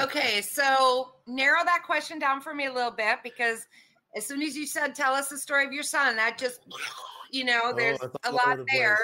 Okay, 0.00 0.40
so 0.40 1.16
narrow 1.26 1.62
that 1.64 1.82
question 1.84 2.18
down 2.18 2.40
for 2.40 2.54
me 2.54 2.66
a 2.66 2.72
little 2.72 2.90
bit 2.90 3.18
because 3.22 3.66
as 4.16 4.26
soon 4.26 4.42
as 4.42 4.56
you 4.56 4.66
said 4.66 4.94
tell 4.94 5.14
us 5.14 5.28
the 5.28 5.38
story 5.38 5.66
of 5.66 5.72
your 5.72 5.82
son, 5.82 6.16
that 6.16 6.38
just 6.38 6.60
you 7.30 7.44
know, 7.44 7.60
oh, 7.64 7.72
there's 7.74 7.98
oh, 8.02 8.10
a 8.24 8.32
lot 8.32 8.58
the 8.58 8.66
there. 8.70 8.98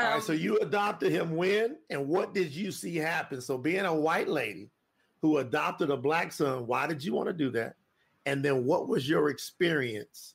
Um, 0.00 0.06
All 0.06 0.14
right, 0.14 0.22
so 0.22 0.32
um, 0.32 0.38
you 0.38 0.58
adopted 0.58 1.12
him 1.12 1.36
when 1.36 1.76
and 1.90 2.08
what 2.08 2.34
did 2.34 2.54
you 2.54 2.72
see 2.72 2.96
happen? 2.96 3.40
So 3.40 3.58
being 3.58 3.84
a 3.84 3.94
white 3.94 4.28
lady 4.28 4.70
who 5.20 5.38
adopted 5.38 5.90
a 5.90 5.96
black 5.96 6.32
son, 6.32 6.66
why 6.66 6.86
did 6.86 7.04
you 7.04 7.12
want 7.12 7.28
to 7.28 7.34
do 7.34 7.50
that? 7.50 7.76
And 8.26 8.44
then 8.44 8.64
what 8.64 8.88
was 8.88 9.08
your 9.08 9.28
experience 9.28 10.34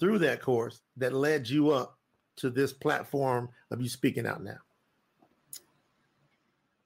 through 0.00 0.20
that 0.20 0.40
course 0.40 0.80
that 0.96 1.12
led 1.12 1.48
you 1.48 1.70
up 1.70 1.98
to 2.36 2.50
this 2.50 2.72
platform 2.72 3.48
of 3.70 3.80
you 3.80 3.88
speaking 3.88 4.26
out 4.26 4.42
now? 4.42 4.58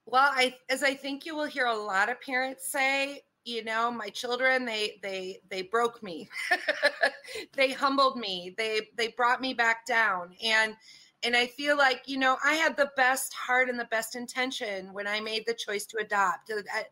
Well, 0.05 0.29
I 0.33 0.55
as 0.69 0.83
I 0.83 0.95
think 0.95 1.25
you 1.25 1.35
will 1.35 1.45
hear 1.45 1.67
a 1.67 1.75
lot 1.75 2.09
of 2.09 2.19
parents 2.21 2.71
say, 2.71 3.21
you 3.45 3.63
know, 3.63 3.91
my 3.91 4.09
children 4.09 4.65
they 4.65 4.99
they 5.01 5.39
they 5.49 5.63
broke 5.63 6.01
me. 6.03 6.29
they 7.53 7.71
humbled 7.71 8.17
me. 8.17 8.53
They 8.57 8.81
they 8.97 9.09
brought 9.09 9.41
me 9.41 9.53
back 9.53 9.85
down 9.85 10.35
and 10.43 10.75
and 11.23 11.35
I 11.35 11.47
feel 11.47 11.77
like, 11.77 12.03
you 12.05 12.17
know, 12.17 12.37
I 12.45 12.53
had 12.53 12.77
the 12.77 12.91
best 12.95 13.33
heart 13.33 13.69
and 13.69 13.77
the 13.77 13.85
best 13.85 14.15
intention 14.15 14.93
when 14.93 15.05
I 15.05 15.19
made 15.19 15.45
the 15.45 15.53
choice 15.53 15.85
to 15.87 15.97
adopt. 15.97 16.49
I, 16.73 16.85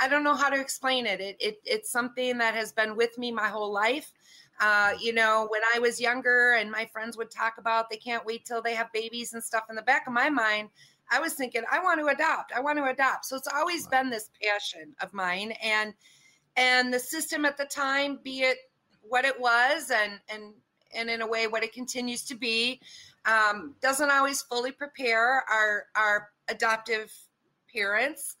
I 0.00 0.08
don't 0.08 0.24
know 0.24 0.34
how 0.34 0.48
to 0.48 0.58
explain 0.58 1.06
it. 1.06 1.20
It, 1.20 1.36
it. 1.38 1.58
It's 1.64 1.90
something 1.90 2.38
that 2.38 2.54
has 2.54 2.72
been 2.72 2.96
with 2.96 3.18
me 3.18 3.30
my 3.30 3.48
whole 3.48 3.72
life. 3.72 4.12
Uh, 4.60 4.92
you 5.00 5.12
know, 5.12 5.48
when 5.50 5.60
I 5.74 5.80
was 5.80 6.00
younger 6.00 6.54
and 6.54 6.70
my 6.70 6.86
friends 6.86 7.16
would 7.16 7.30
talk 7.30 7.54
about 7.58 7.90
they 7.90 7.96
can't 7.96 8.24
wait 8.24 8.44
till 8.44 8.62
they 8.62 8.74
have 8.74 8.92
babies 8.92 9.34
and 9.34 9.42
stuff 9.42 9.64
in 9.68 9.76
the 9.76 9.82
back 9.82 10.06
of 10.06 10.12
my 10.12 10.30
mind, 10.30 10.70
I 11.10 11.20
was 11.20 11.34
thinking, 11.34 11.62
I 11.70 11.80
want 11.82 12.00
to 12.00 12.06
adopt. 12.06 12.52
I 12.52 12.60
want 12.60 12.78
to 12.78 12.84
adopt. 12.84 13.26
So 13.26 13.36
it's 13.36 13.48
always 13.54 13.84
wow. 13.84 14.02
been 14.02 14.10
this 14.10 14.30
passion 14.42 14.94
of 15.00 15.12
mine. 15.12 15.52
And 15.62 15.94
and 16.56 16.94
the 16.94 17.00
system 17.00 17.44
at 17.44 17.56
the 17.56 17.64
time, 17.64 18.20
be 18.22 18.42
it 18.42 18.58
what 19.02 19.24
it 19.24 19.38
was 19.38 19.90
and 19.90 20.20
and 20.28 20.54
and 20.94 21.10
in 21.10 21.22
a 21.22 21.26
way 21.26 21.46
what 21.46 21.64
it 21.64 21.72
continues 21.72 22.24
to 22.24 22.36
be, 22.36 22.80
um, 23.26 23.74
doesn't 23.82 24.10
always 24.10 24.42
fully 24.42 24.72
prepare 24.72 25.44
our 25.50 25.86
our 25.96 26.28
adoptive 26.48 27.12
parents 27.72 28.36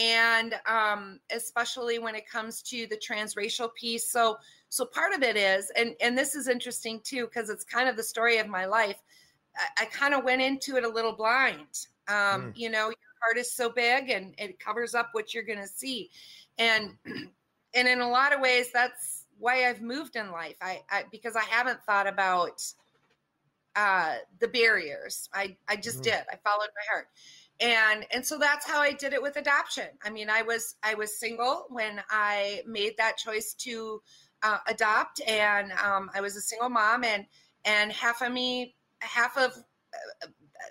and 0.00 0.54
um, 0.66 1.20
especially 1.34 1.98
when 1.98 2.14
it 2.14 2.28
comes 2.28 2.62
to 2.62 2.86
the 2.88 2.96
transracial 2.96 3.72
piece 3.74 4.10
so 4.10 4.36
so 4.68 4.84
part 4.84 5.12
of 5.12 5.22
it 5.22 5.36
is 5.36 5.70
and 5.76 5.94
and 6.00 6.16
this 6.16 6.34
is 6.34 6.48
interesting 6.48 7.00
too 7.02 7.26
because 7.26 7.48
it's 7.50 7.64
kind 7.64 7.88
of 7.88 7.96
the 7.96 8.02
story 8.02 8.38
of 8.38 8.46
my 8.46 8.66
life 8.66 8.96
i, 9.56 9.82
I 9.82 9.84
kind 9.86 10.14
of 10.14 10.24
went 10.24 10.42
into 10.42 10.76
it 10.76 10.84
a 10.84 10.88
little 10.88 11.14
blind 11.14 11.86
um, 12.08 12.16
mm. 12.16 12.52
you 12.56 12.70
know 12.70 12.86
your 12.86 13.14
heart 13.22 13.38
is 13.38 13.52
so 13.52 13.70
big 13.70 14.10
and 14.10 14.34
it 14.38 14.58
covers 14.58 14.94
up 14.94 15.10
what 15.12 15.34
you're 15.34 15.42
going 15.42 15.60
to 15.60 15.66
see. 15.66 16.10
And 16.58 16.92
and 17.74 17.88
in 17.88 18.00
a 18.00 18.08
lot 18.08 18.32
of 18.32 18.40
ways 18.40 18.68
that's 18.72 19.26
why 19.38 19.68
i've 19.68 19.82
moved 19.82 20.16
in 20.16 20.30
life. 20.30 20.56
I, 20.60 20.82
I 20.90 21.04
because 21.10 21.36
i 21.36 21.44
haven't 21.44 21.82
thought 21.84 22.06
about 22.06 22.62
uh 23.74 24.16
the 24.40 24.48
barriers. 24.48 25.28
I 25.34 25.56
i 25.68 25.76
just 25.76 26.00
mm. 26.00 26.04
did. 26.04 26.22
I 26.30 26.36
followed 26.44 26.68
my 26.74 26.90
heart. 26.90 27.08
And 27.58 28.06
and 28.12 28.24
so 28.24 28.38
that's 28.38 28.66
how 28.66 28.80
i 28.80 28.92
did 28.92 29.12
it 29.12 29.22
with 29.22 29.36
adoption. 29.36 29.88
I 30.04 30.10
mean 30.10 30.30
i 30.30 30.42
was 30.42 30.76
i 30.82 30.94
was 30.94 31.18
single 31.18 31.66
when 31.68 32.00
i 32.10 32.62
made 32.66 32.96
that 32.98 33.16
choice 33.16 33.54
to 33.54 34.00
uh, 34.42 34.58
adopt 34.68 35.20
and 35.26 35.72
um, 35.72 36.10
i 36.14 36.20
was 36.20 36.36
a 36.36 36.40
single 36.40 36.68
mom 36.68 37.04
and 37.04 37.26
and 37.64 37.90
half 37.90 38.22
of 38.22 38.32
me 38.32 38.74
half 39.00 39.36
of 39.36 39.52
uh, 40.22 40.26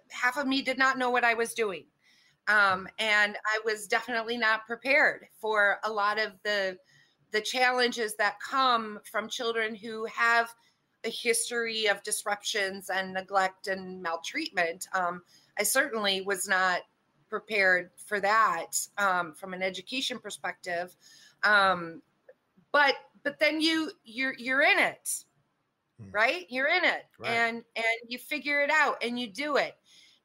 half 0.10 0.38
of 0.38 0.48
me 0.48 0.62
did 0.62 0.78
not 0.78 0.98
know 0.98 1.10
what 1.10 1.24
i 1.24 1.34
was 1.34 1.54
doing. 1.54 1.86
Um, 2.48 2.88
and 3.00 3.36
i 3.46 3.60
was 3.66 3.88
definitely 3.88 4.38
not 4.38 4.66
prepared 4.68 5.28
for 5.40 5.80
a 5.84 5.92
lot 5.92 6.20
of 6.20 6.34
the 6.44 6.78
the 7.32 7.42
challenges 7.42 8.16
that 8.16 8.40
come 8.40 9.00
from 9.04 9.28
children 9.28 9.76
who 9.76 10.06
have 10.06 10.54
a 11.06 11.10
history 11.10 11.88
of 11.88 12.02
disruptions 12.04 12.90
and 12.90 13.14
neglect 13.14 13.68
and 13.68 14.02
maltreatment. 14.02 14.88
Um, 14.94 15.22
I 15.58 15.64
certainly 15.64 16.22
was 16.22 16.48
not 16.48 16.82
prepared 17.30 17.92
for 17.98 18.20
that 18.20 18.72
um, 18.98 19.34
from 19.34 19.54
an 19.54 19.62
education 19.62 20.20
perspective. 20.20 20.96
Um, 21.44 22.02
but 22.72 22.96
but 23.24 23.40
then 23.40 23.62
you 23.62 23.92
you're 24.04 24.36
you're 24.38 24.62
in 24.62 24.80
it, 24.80 25.26
hmm. 26.02 26.12
right? 26.12 26.46
You're 26.50 26.68
in 26.68 26.84
it, 26.84 27.06
right. 27.20 27.32
and 27.32 27.64
and 27.76 27.86
you 28.08 28.18
figure 28.18 28.62
it 28.62 28.70
out 28.72 29.04
and 29.04 29.20
you 29.20 29.28
do 29.28 29.58
it. 29.58 29.76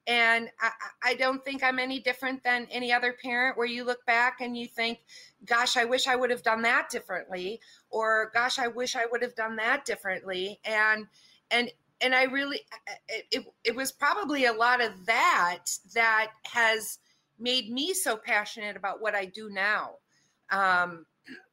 And 0.06 0.48
I, 0.60 0.70
I 1.10 1.14
don't 1.14 1.44
think 1.44 1.62
I'm 1.62 1.78
any 1.78 2.00
different 2.00 2.42
than 2.42 2.66
any 2.70 2.92
other 2.92 3.14
parent 3.22 3.56
where 3.56 3.66
you 3.66 3.84
look 3.84 4.04
back 4.06 4.40
and 4.40 4.56
you 4.56 4.66
think, 4.66 4.98
gosh, 5.44 5.76
I 5.76 5.84
wish 5.84 6.08
I 6.08 6.16
would 6.16 6.30
have 6.30 6.42
done 6.42 6.62
that 6.62 6.88
differently, 6.88 7.60
or 7.90 8.30
gosh, 8.34 8.58
I 8.58 8.68
wish 8.68 8.96
I 8.96 9.06
would 9.10 9.22
have 9.22 9.34
done 9.34 9.56
that 9.56 9.84
differently. 9.84 10.58
And 10.64 11.06
and 11.50 11.70
and 12.00 12.14
I 12.14 12.24
really, 12.24 12.60
it, 13.08 13.26
it, 13.30 13.44
it 13.62 13.76
was 13.76 13.92
probably 13.92 14.46
a 14.46 14.52
lot 14.52 14.82
of 14.82 15.06
that 15.06 15.64
that 15.94 16.30
has 16.44 16.98
made 17.38 17.70
me 17.70 17.92
so 17.94 18.16
passionate 18.16 18.76
about 18.76 19.00
what 19.00 19.14
I 19.14 19.26
do 19.26 19.50
now. 19.50 19.96
Um, 20.50 21.06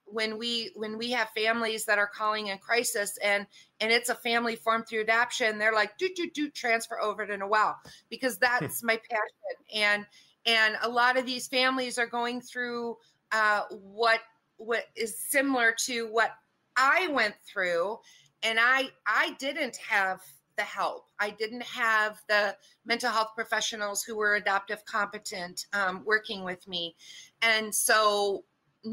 when 0.10 0.38
we 0.38 0.72
when 0.76 0.98
we 0.98 1.12
have 1.12 1.30
families 1.30 1.86
that 1.86 2.00
are 2.00 2.08
calling 2.08 2.48
in 2.48 2.58
crisis 2.58 3.18
and 3.24 3.46
and 3.80 3.92
it's 3.92 4.10
a 4.10 4.16
family 4.16 4.56
formed 4.56 4.88
through 4.88 5.02
adoption 5.02 5.58
they're 5.58 5.74
like 5.74 5.98
do 5.98 6.10
do 6.16 6.30
do 6.32 6.50
transfer 6.50 7.00
over 7.00 7.26
to 7.26 7.38
noelle 7.38 7.76
because 8.10 8.36
hmm. 8.36 8.40
that's 8.42 8.84
my 8.84 8.98
passion 9.10 9.74
and 9.76 10.06
and 10.46 10.76
a 10.84 10.90
lot 10.90 11.18
of 11.18 11.26
these 11.26 11.48
families 11.48 11.98
are 11.98 12.08
going 12.08 12.40
through 12.40 12.98
uh, 13.32 13.64
what 13.70 14.22
what 14.58 14.86
is 14.96 15.18
similar 15.18 15.76
to 15.78 16.08
what 16.08 16.32
i 16.78 17.08
went 17.10 17.36
through 17.46 17.98
and 18.44 18.58
i 18.60 18.90
i 19.06 19.36
didn't 19.40 19.78
have 19.78 20.22
the 20.58 20.64
help. 20.64 21.06
I 21.20 21.30
didn't 21.30 21.64
have 21.64 22.20
the 22.28 22.56
mental 22.86 23.12
health 23.12 23.30
professionals 23.36 24.04
who 24.04 24.18
were 24.18 24.36
adoptive 24.36 24.84
competent 24.86 25.68
um, 25.72 26.04
working 26.06 26.44
with 26.44 26.68
me. 26.68 26.96
And 27.42 27.74
so 27.74 28.44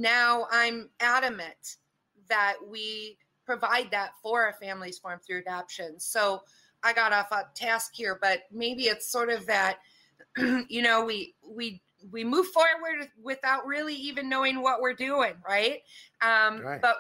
now 0.01 0.47
I'm 0.51 0.91
adamant 1.01 1.77
that 2.29 2.55
we 2.67 3.19
provide 3.45 3.91
that 3.91 4.11
for 4.23 4.43
our 4.43 4.55
families 4.55 4.99
formed 4.99 5.23
through 5.23 5.39
adoption. 5.41 5.99
So 5.99 6.43
I 6.83 6.93
got 6.93 7.13
off 7.13 7.31
a 7.33 7.45
task 7.55 7.93
here, 7.95 8.19
but 8.21 8.43
maybe 8.51 8.85
it's 8.85 9.11
sort 9.11 9.31
of 9.31 9.47
that, 9.47 9.79
you 10.37 10.83
know, 10.83 11.05
we, 11.05 11.35
we, 11.49 11.83
we 12.11 12.25
move 12.25 12.49
forward 12.49 13.09
without 13.23 13.67
really 13.67 13.95
even 13.95 14.29
knowing 14.29 14.63
what 14.63 14.81
we're 14.81 14.95
doing, 14.95 15.35
right? 15.47 15.81
Um, 16.21 16.61
right. 16.61 16.81
But 16.81 16.97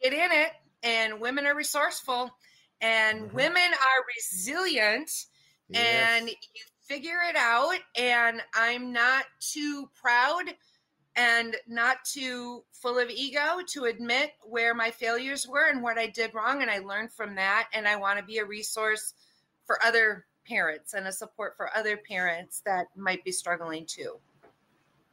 get 0.00 0.12
in 0.12 0.30
it, 0.32 0.52
and 0.82 1.20
women 1.20 1.46
are 1.46 1.54
resourceful 1.54 2.30
and 2.80 3.22
mm-hmm. 3.22 3.36
women 3.36 3.62
are 3.62 4.04
resilient 4.16 5.10
yes. 5.68 6.20
and 6.20 6.28
you 6.28 6.36
figure 6.82 7.18
it 7.28 7.36
out 7.36 7.78
and 7.96 8.40
i'm 8.54 8.92
not 8.92 9.24
too 9.40 9.88
proud 10.00 10.44
and 11.16 11.56
not 11.66 12.04
too 12.04 12.62
full 12.72 12.98
of 12.98 13.10
ego 13.10 13.58
to 13.66 13.84
admit 13.84 14.32
where 14.42 14.74
my 14.74 14.90
failures 14.90 15.46
were 15.46 15.68
and 15.68 15.82
what 15.82 15.98
i 15.98 16.06
did 16.06 16.32
wrong 16.34 16.62
and 16.62 16.70
i 16.70 16.78
learned 16.78 17.12
from 17.12 17.34
that 17.34 17.68
and 17.72 17.88
i 17.88 17.96
want 17.96 18.18
to 18.18 18.24
be 18.24 18.38
a 18.38 18.44
resource 18.44 19.14
for 19.64 19.78
other 19.84 20.26
parents 20.46 20.94
and 20.94 21.06
a 21.06 21.12
support 21.12 21.54
for 21.56 21.74
other 21.76 21.96
parents 21.96 22.62
that 22.64 22.86
might 22.96 23.24
be 23.24 23.32
struggling 23.32 23.84
too 23.86 24.16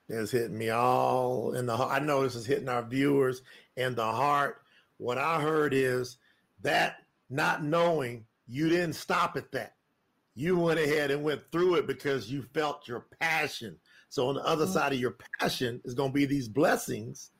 it's 0.09 0.31
hitting 0.31 0.57
me 0.57 0.69
all 0.69 1.53
in 1.53 1.65
the 1.65 1.73
i 1.73 1.99
know 1.99 2.21
this 2.21 2.35
is 2.35 2.45
hitting 2.45 2.69
our 2.69 2.83
viewers 2.83 3.41
in 3.77 3.95
the 3.95 4.05
heart 4.05 4.61
what 4.97 5.17
i 5.17 5.41
heard 5.41 5.73
is 5.73 6.17
that 6.61 6.97
not 7.29 7.63
knowing 7.63 8.25
you 8.47 8.69
didn't 8.69 8.93
stop 8.93 9.37
at 9.37 9.51
that. 9.51 9.75
You 10.35 10.57
went 10.57 10.79
ahead 10.79 11.11
and 11.11 11.23
went 11.23 11.41
through 11.51 11.75
it 11.75 11.87
because 11.87 12.31
you 12.31 12.43
felt 12.53 12.87
your 12.87 13.05
passion. 13.19 13.77
So 14.13 14.27
on 14.27 14.35
the 14.35 14.45
other 14.45 14.65
mm-hmm. 14.65 14.73
side 14.73 14.93
of 14.93 14.99
your 14.99 15.17
passion 15.39 15.81
is 15.85 15.95
going 15.95 16.11
to 16.11 16.13
be 16.13 16.25
these 16.25 16.47
blessings, 16.47 17.31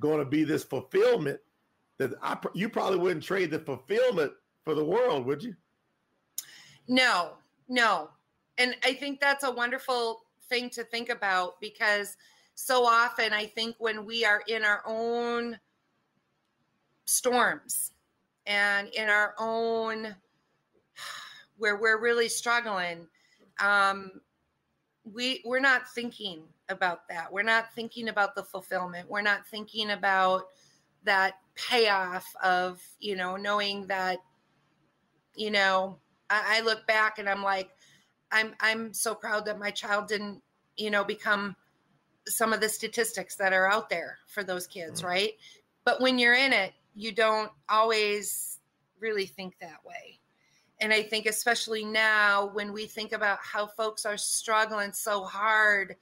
going 0.00 0.20
to 0.20 0.24
be 0.24 0.42
this 0.42 0.64
fulfillment 0.64 1.38
that 1.98 2.12
I 2.22 2.38
you 2.54 2.70
probably 2.70 2.98
wouldn't 2.98 3.22
trade 3.22 3.50
the 3.50 3.58
fulfillment 3.58 4.32
for 4.64 4.74
the 4.74 4.82
world, 4.82 5.26
would 5.26 5.42
you? 5.42 5.54
No, 6.88 7.32
no. 7.68 8.08
And 8.56 8.74
I 8.82 8.94
think 8.94 9.20
that's 9.20 9.44
a 9.44 9.50
wonderful 9.50 10.22
thing 10.48 10.70
to 10.70 10.84
think 10.84 11.10
about 11.10 11.60
because 11.60 12.16
so 12.54 12.86
often 12.86 13.34
I 13.34 13.44
think 13.44 13.76
when 13.78 14.06
we 14.06 14.24
are 14.24 14.42
in 14.48 14.64
our 14.64 14.82
own 14.86 15.58
storms 17.04 17.92
and 18.46 18.88
in 18.94 19.10
our 19.10 19.34
own 19.38 20.16
where 21.58 21.76
we're 21.76 22.00
really 22.00 22.30
struggling 22.30 23.08
um, 23.60 24.22
we 25.12 25.42
we're 25.44 25.60
not 25.60 25.88
thinking 25.94 26.42
about 26.68 27.06
that 27.08 27.32
we're 27.32 27.42
not 27.42 27.66
thinking 27.74 28.08
about 28.08 28.34
the 28.34 28.42
fulfillment 28.42 29.08
we're 29.08 29.22
not 29.22 29.46
thinking 29.46 29.90
about 29.90 30.44
that 31.04 31.34
payoff 31.54 32.26
of 32.42 32.82
you 33.00 33.14
know 33.14 33.36
knowing 33.36 33.86
that 33.86 34.18
you 35.34 35.50
know 35.50 35.98
I, 36.30 36.58
I 36.58 36.60
look 36.62 36.86
back 36.86 37.18
and 37.18 37.28
i'm 37.28 37.42
like 37.42 37.70
i'm 38.32 38.54
i'm 38.60 38.94
so 38.94 39.14
proud 39.14 39.44
that 39.46 39.58
my 39.58 39.70
child 39.70 40.08
didn't 40.08 40.40
you 40.76 40.90
know 40.90 41.04
become 41.04 41.54
some 42.26 42.54
of 42.54 42.60
the 42.60 42.68
statistics 42.68 43.36
that 43.36 43.52
are 43.52 43.70
out 43.70 43.90
there 43.90 44.18
for 44.26 44.42
those 44.42 44.66
kids 44.66 45.00
mm-hmm. 45.00 45.10
right 45.10 45.32
but 45.84 46.00
when 46.00 46.18
you're 46.18 46.34
in 46.34 46.52
it 46.52 46.72
you 46.94 47.12
don't 47.12 47.50
always 47.68 48.54
really 49.00 49.26
think 49.26 49.58
that 49.60 49.84
way. 49.84 50.18
And 50.84 50.92
I 50.92 51.02
think, 51.02 51.24
especially 51.24 51.82
now, 51.82 52.50
when 52.52 52.70
we 52.70 52.84
think 52.84 53.12
about 53.12 53.38
how 53.40 53.66
folks 53.66 54.04
are 54.04 54.18
struggling 54.18 54.92
so 54.92 55.24
hard 55.24 55.96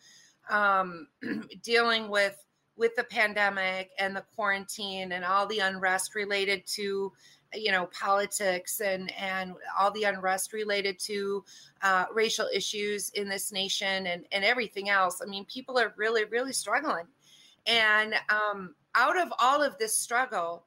um, 0.50 1.06
dealing 1.62 2.08
with 2.08 2.36
with 2.76 2.96
the 2.96 3.04
pandemic 3.04 3.92
and 4.00 4.16
the 4.16 4.24
quarantine 4.34 5.12
and 5.12 5.24
all 5.24 5.46
the 5.46 5.60
unrest 5.60 6.16
related 6.16 6.66
to 6.66 7.12
you 7.54 7.70
know 7.70 7.88
politics 7.96 8.80
and 8.80 9.12
and 9.16 9.54
all 9.78 9.92
the 9.92 10.02
unrest 10.02 10.52
related 10.52 10.98
to 10.98 11.44
uh, 11.82 12.06
racial 12.12 12.48
issues 12.52 13.10
in 13.10 13.28
this 13.28 13.52
nation 13.52 14.08
and 14.08 14.26
and 14.32 14.44
everything 14.44 14.88
else 14.88 15.22
i 15.22 15.26
mean 15.26 15.44
people 15.44 15.78
are 15.78 15.94
really 15.96 16.24
really 16.24 16.52
struggling. 16.52 17.06
And 17.66 18.14
um, 18.28 18.74
out 18.96 19.16
of 19.16 19.32
all 19.38 19.62
of 19.62 19.78
this 19.78 19.96
struggle 19.96 20.66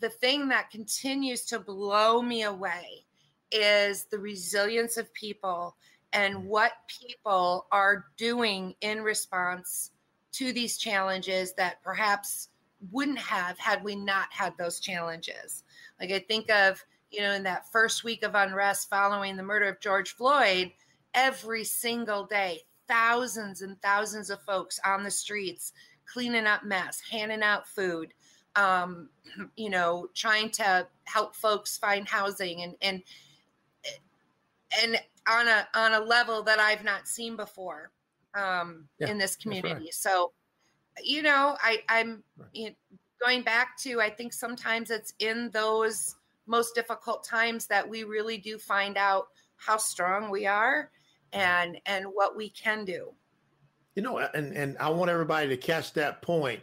the 0.00 0.10
thing 0.10 0.48
that 0.48 0.70
continues 0.70 1.44
to 1.44 1.60
blow 1.60 2.20
me 2.20 2.42
away 2.42 3.04
is 3.52 4.04
the 4.04 4.18
resilience 4.18 4.96
of 4.96 5.12
people 5.14 5.76
and 6.12 6.34
mm. 6.34 6.44
what 6.44 6.72
people 6.88 7.66
are 7.72 8.06
doing 8.16 8.74
in 8.80 9.02
response 9.02 9.90
to 10.32 10.52
these 10.52 10.78
challenges 10.78 11.52
that 11.54 11.82
perhaps 11.82 12.48
wouldn't 12.90 13.18
have 13.18 13.58
had 13.58 13.82
we 13.84 13.94
not 13.94 14.28
had 14.30 14.56
those 14.56 14.80
challenges. 14.80 15.64
Like 16.00 16.12
I 16.12 16.20
think 16.20 16.50
of, 16.50 16.82
you 17.10 17.20
know, 17.20 17.32
in 17.32 17.42
that 17.42 17.70
first 17.70 18.04
week 18.04 18.22
of 18.22 18.34
unrest 18.34 18.88
following 18.88 19.36
the 19.36 19.42
murder 19.42 19.68
of 19.68 19.80
George 19.80 20.12
Floyd, 20.12 20.72
every 21.14 21.64
single 21.64 22.24
day, 22.24 22.60
thousands 22.88 23.62
and 23.62 23.80
thousands 23.82 24.30
of 24.30 24.40
folks 24.42 24.80
on 24.84 25.02
the 25.02 25.10
streets 25.10 25.72
cleaning 26.06 26.46
up 26.46 26.64
mess, 26.64 27.00
handing 27.10 27.42
out 27.42 27.68
food, 27.68 28.12
um, 28.56 29.08
you 29.56 29.70
know, 29.70 30.08
trying 30.14 30.50
to 30.50 30.86
help 31.04 31.34
folks 31.34 31.76
find 31.76 32.08
housing 32.08 32.62
and 32.62 32.74
and 32.82 33.02
and 34.82 35.00
on 35.28 35.48
a 35.48 35.68
on 35.74 35.94
a 35.94 36.00
level 36.00 36.42
that 36.42 36.58
I've 36.58 36.84
not 36.84 37.08
seen 37.08 37.36
before 37.36 37.90
um, 38.34 38.88
yeah, 38.98 39.08
in 39.08 39.18
this 39.18 39.36
community. 39.36 39.74
Right. 39.74 39.94
So, 39.94 40.32
you 41.02 41.22
know, 41.22 41.56
I 41.62 41.82
I'm 41.88 42.22
right. 42.36 42.48
you 42.52 42.68
know, 42.70 42.74
going 43.22 43.42
back 43.42 43.76
to 43.78 44.00
I 44.00 44.10
think 44.10 44.32
sometimes 44.32 44.90
it's 44.90 45.12
in 45.18 45.50
those 45.52 46.16
most 46.46 46.74
difficult 46.74 47.24
times 47.24 47.66
that 47.66 47.88
we 47.88 48.04
really 48.04 48.38
do 48.38 48.58
find 48.58 48.96
out 48.96 49.26
how 49.56 49.76
strong 49.76 50.30
we 50.30 50.46
are 50.46 50.90
and 51.32 51.78
and 51.86 52.06
what 52.06 52.36
we 52.36 52.50
can 52.50 52.84
do. 52.84 53.12
You 53.94 54.02
know, 54.02 54.18
and 54.18 54.56
and 54.56 54.76
I 54.78 54.90
want 54.90 55.10
everybody 55.10 55.48
to 55.48 55.56
catch 55.56 55.92
that 55.94 56.22
point 56.22 56.60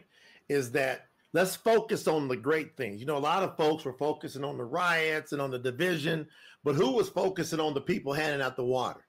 is 0.50 0.72
that 0.72 1.07
let's 1.38 1.56
focus 1.56 2.08
on 2.08 2.28
the 2.28 2.36
great 2.36 2.76
things. 2.76 3.00
You 3.00 3.06
know, 3.06 3.17
a 3.17 3.19
lot 3.19 3.43
of 3.43 3.56
folks 3.56 3.86
were 3.86 3.93
focusing 3.93 4.43
on 4.43 4.58
the 4.58 4.65
riots 4.65 5.34
and 5.34 5.41
on 5.41 5.52
the 5.52 5.60
division, 5.60 6.28
but 6.63 6.73
who 6.73 6.91
was 6.91 7.10
focusing 7.10 7.60
on 7.60 7.76
the 7.76 7.82
people 7.82 8.12
handing 8.12 8.41
out 8.41 8.56
the 8.56 8.65
water? 8.65 9.06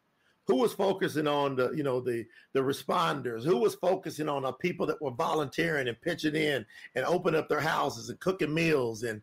Who 0.46 0.56
was 0.56 0.74
focusing 0.74 1.26
on 1.26 1.56
the, 1.56 1.70
you 1.72 1.82
know, 1.82 2.00
the 2.00 2.26
the 2.52 2.60
responders? 2.60 3.44
Who 3.44 3.56
was 3.56 3.76
focusing 3.76 4.28
on 4.28 4.42
the 4.42 4.52
people 4.52 4.84
that 4.86 5.00
were 5.00 5.10
volunteering 5.10 5.88
and 5.88 5.98
pitching 6.02 6.34
in 6.36 6.66
and 6.94 7.06
opening 7.06 7.40
up 7.40 7.48
their 7.48 7.60
houses 7.60 8.10
and 8.10 8.20
cooking 8.20 8.52
meals 8.52 9.04
and 9.04 9.22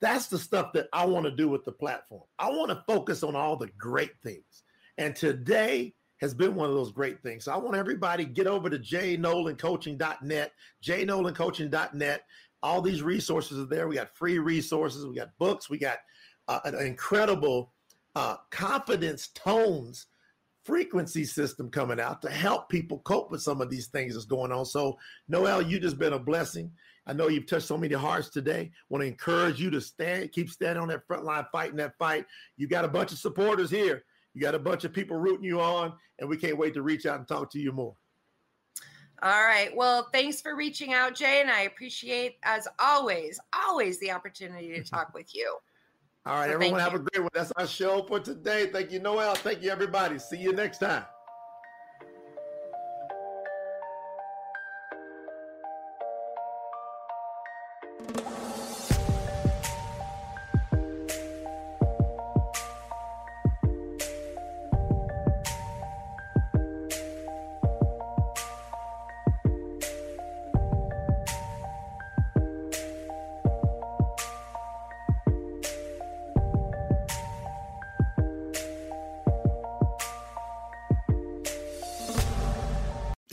that's 0.00 0.28
the 0.28 0.38
stuff 0.38 0.72
that 0.72 0.88
I 0.92 1.04
want 1.04 1.26
to 1.26 1.30
do 1.30 1.48
with 1.48 1.64
the 1.64 1.72
platform. 1.72 2.24
I 2.38 2.48
want 2.48 2.70
to 2.70 2.82
focus 2.88 3.22
on 3.22 3.36
all 3.36 3.56
the 3.56 3.70
great 3.78 4.20
things. 4.22 4.64
And 4.98 5.14
today 5.14 5.94
has 6.22 6.32
been 6.32 6.54
one 6.54 6.70
of 6.70 6.74
those 6.74 6.92
great 6.92 7.20
things. 7.20 7.44
So 7.44 7.52
I 7.52 7.56
want 7.56 7.76
everybody 7.76 8.24
get 8.24 8.46
over 8.46 8.70
to 8.70 8.78
jnolancoaching.net, 8.78 10.52
jnolancoaching.net. 10.82 12.22
All 12.62 12.80
these 12.80 13.02
resources 13.02 13.58
are 13.58 13.66
there. 13.66 13.88
We 13.88 13.96
got 13.96 14.16
free 14.16 14.38
resources, 14.38 15.04
we 15.04 15.16
got 15.16 15.36
books, 15.38 15.68
we 15.68 15.78
got 15.78 15.98
uh, 16.46 16.60
an 16.64 16.76
incredible 16.76 17.72
uh, 18.14 18.36
confidence 18.50 19.28
tones 19.34 20.06
frequency 20.64 21.24
system 21.24 21.68
coming 21.68 21.98
out 21.98 22.22
to 22.22 22.30
help 22.30 22.68
people 22.68 23.00
cope 23.00 23.32
with 23.32 23.42
some 23.42 23.60
of 23.60 23.68
these 23.68 23.88
things 23.88 24.14
that's 24.14 24.26
going 24.26 24.52
on. 24.52 24.64
So, 24.64 24.96
Noelle, 25.26 25.62
you 25.62 25.80
just 25.80 25.98
been 25.98 26.12
a 26.12 26.20
blessing. 26.20 26.70
I 27.04 27.14
know 27.14 27.26
you've 27.26 27.48
touched 27.48 27.66
so 27.66 27.76
many 27.76 27.94
hearts 27.94 28.28
today. 28.28 28.70
Want 28.88 29.02
to 29.02 29.08
encourage 29.08 29.60
you 29.60 29.70
to 29.70 29.80
stand, 29.80 30.30
keep 30.30 30.48
standing 30.48 30.80
on 30.80 30.86
that 30.88 31.04
front 31.04 31.24
line, 31.24 31.44
fighting 31.50 31.78
that 31.78 31.98
fight. 31.98 32.26
You 32.56 32.68
got 32.68 32.84
a 32.84 32.88
bunch 32.88 33.10
of 33.10 33.18
supporters 33.18 33.70
here. 33.70 34.04
You 34.34 34.40
got 34.40 34.54
a 34.54 34.58
bunch 34.58 34.84
of 34.84 34.92
people 34.92 35.16
rooting 35.16 35.44
you 35.44 35.60
on, 35.60 35.92
and 36.18 36.28
we 36.28 36.36
can't 36.36 36.56
wait 36.56 36.74
to 36.74 36.82
reach 36.82 37.06
out 37.06 37.18
and 37.18 37.28
talk 37.28 37.50
to 37.52 37.58
you 37.58 37.72
more. 37.72 37.94
All 39.22 39.44
right. 39.44 39.74
Well, 39.76 40.08
thanks 40.12 40.40
for 40.40 40.56
reaching 40.56 40.92
out, 40.92 41.14
Jay, 41.14 41.40
and 41.40 41.50
I 41.50 41.62
appreciate, 41.62 42.38
as 42.42 42.66
always, 42.80 43.38
always 43.54 44.00
the 44.00 44.10
opportunity 44.10 44.72
to 44.74 44.82
talk 44.82 45.14
with 45.14 45.34
you. 45.34 45.56
All 46.26 46.34
right, 46.34 46.48
so 46.48 46.54
everyone 46.54 46.78
have 46.78 46.92
you. 46.92 47.00
a 47.00 47.02
great 47.02 47.20
one. 47.20 47.30
That's 47.34 47.52
our 47.56 47.66
show 47.66 48.04
for 48.06 48.20
today. 48.20 48.66
Thank 48.72 48.92
you, 48.92 49.00
Noelle. 49.00 49.34
Thank 49.34 49.60
you, 49.60 49.70
everybody. 49.70 50.20
See 50.20 50.36
you 50.36 50.52
next 50.52 50.78
time. 50.78 51.04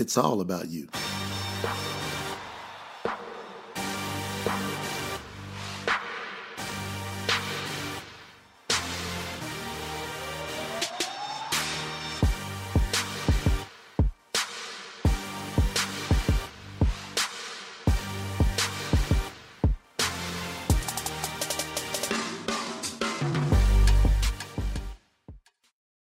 It's 0.10 0.18
all 0.18 0.42
about 0.42 0.68
you. 0.70 0.88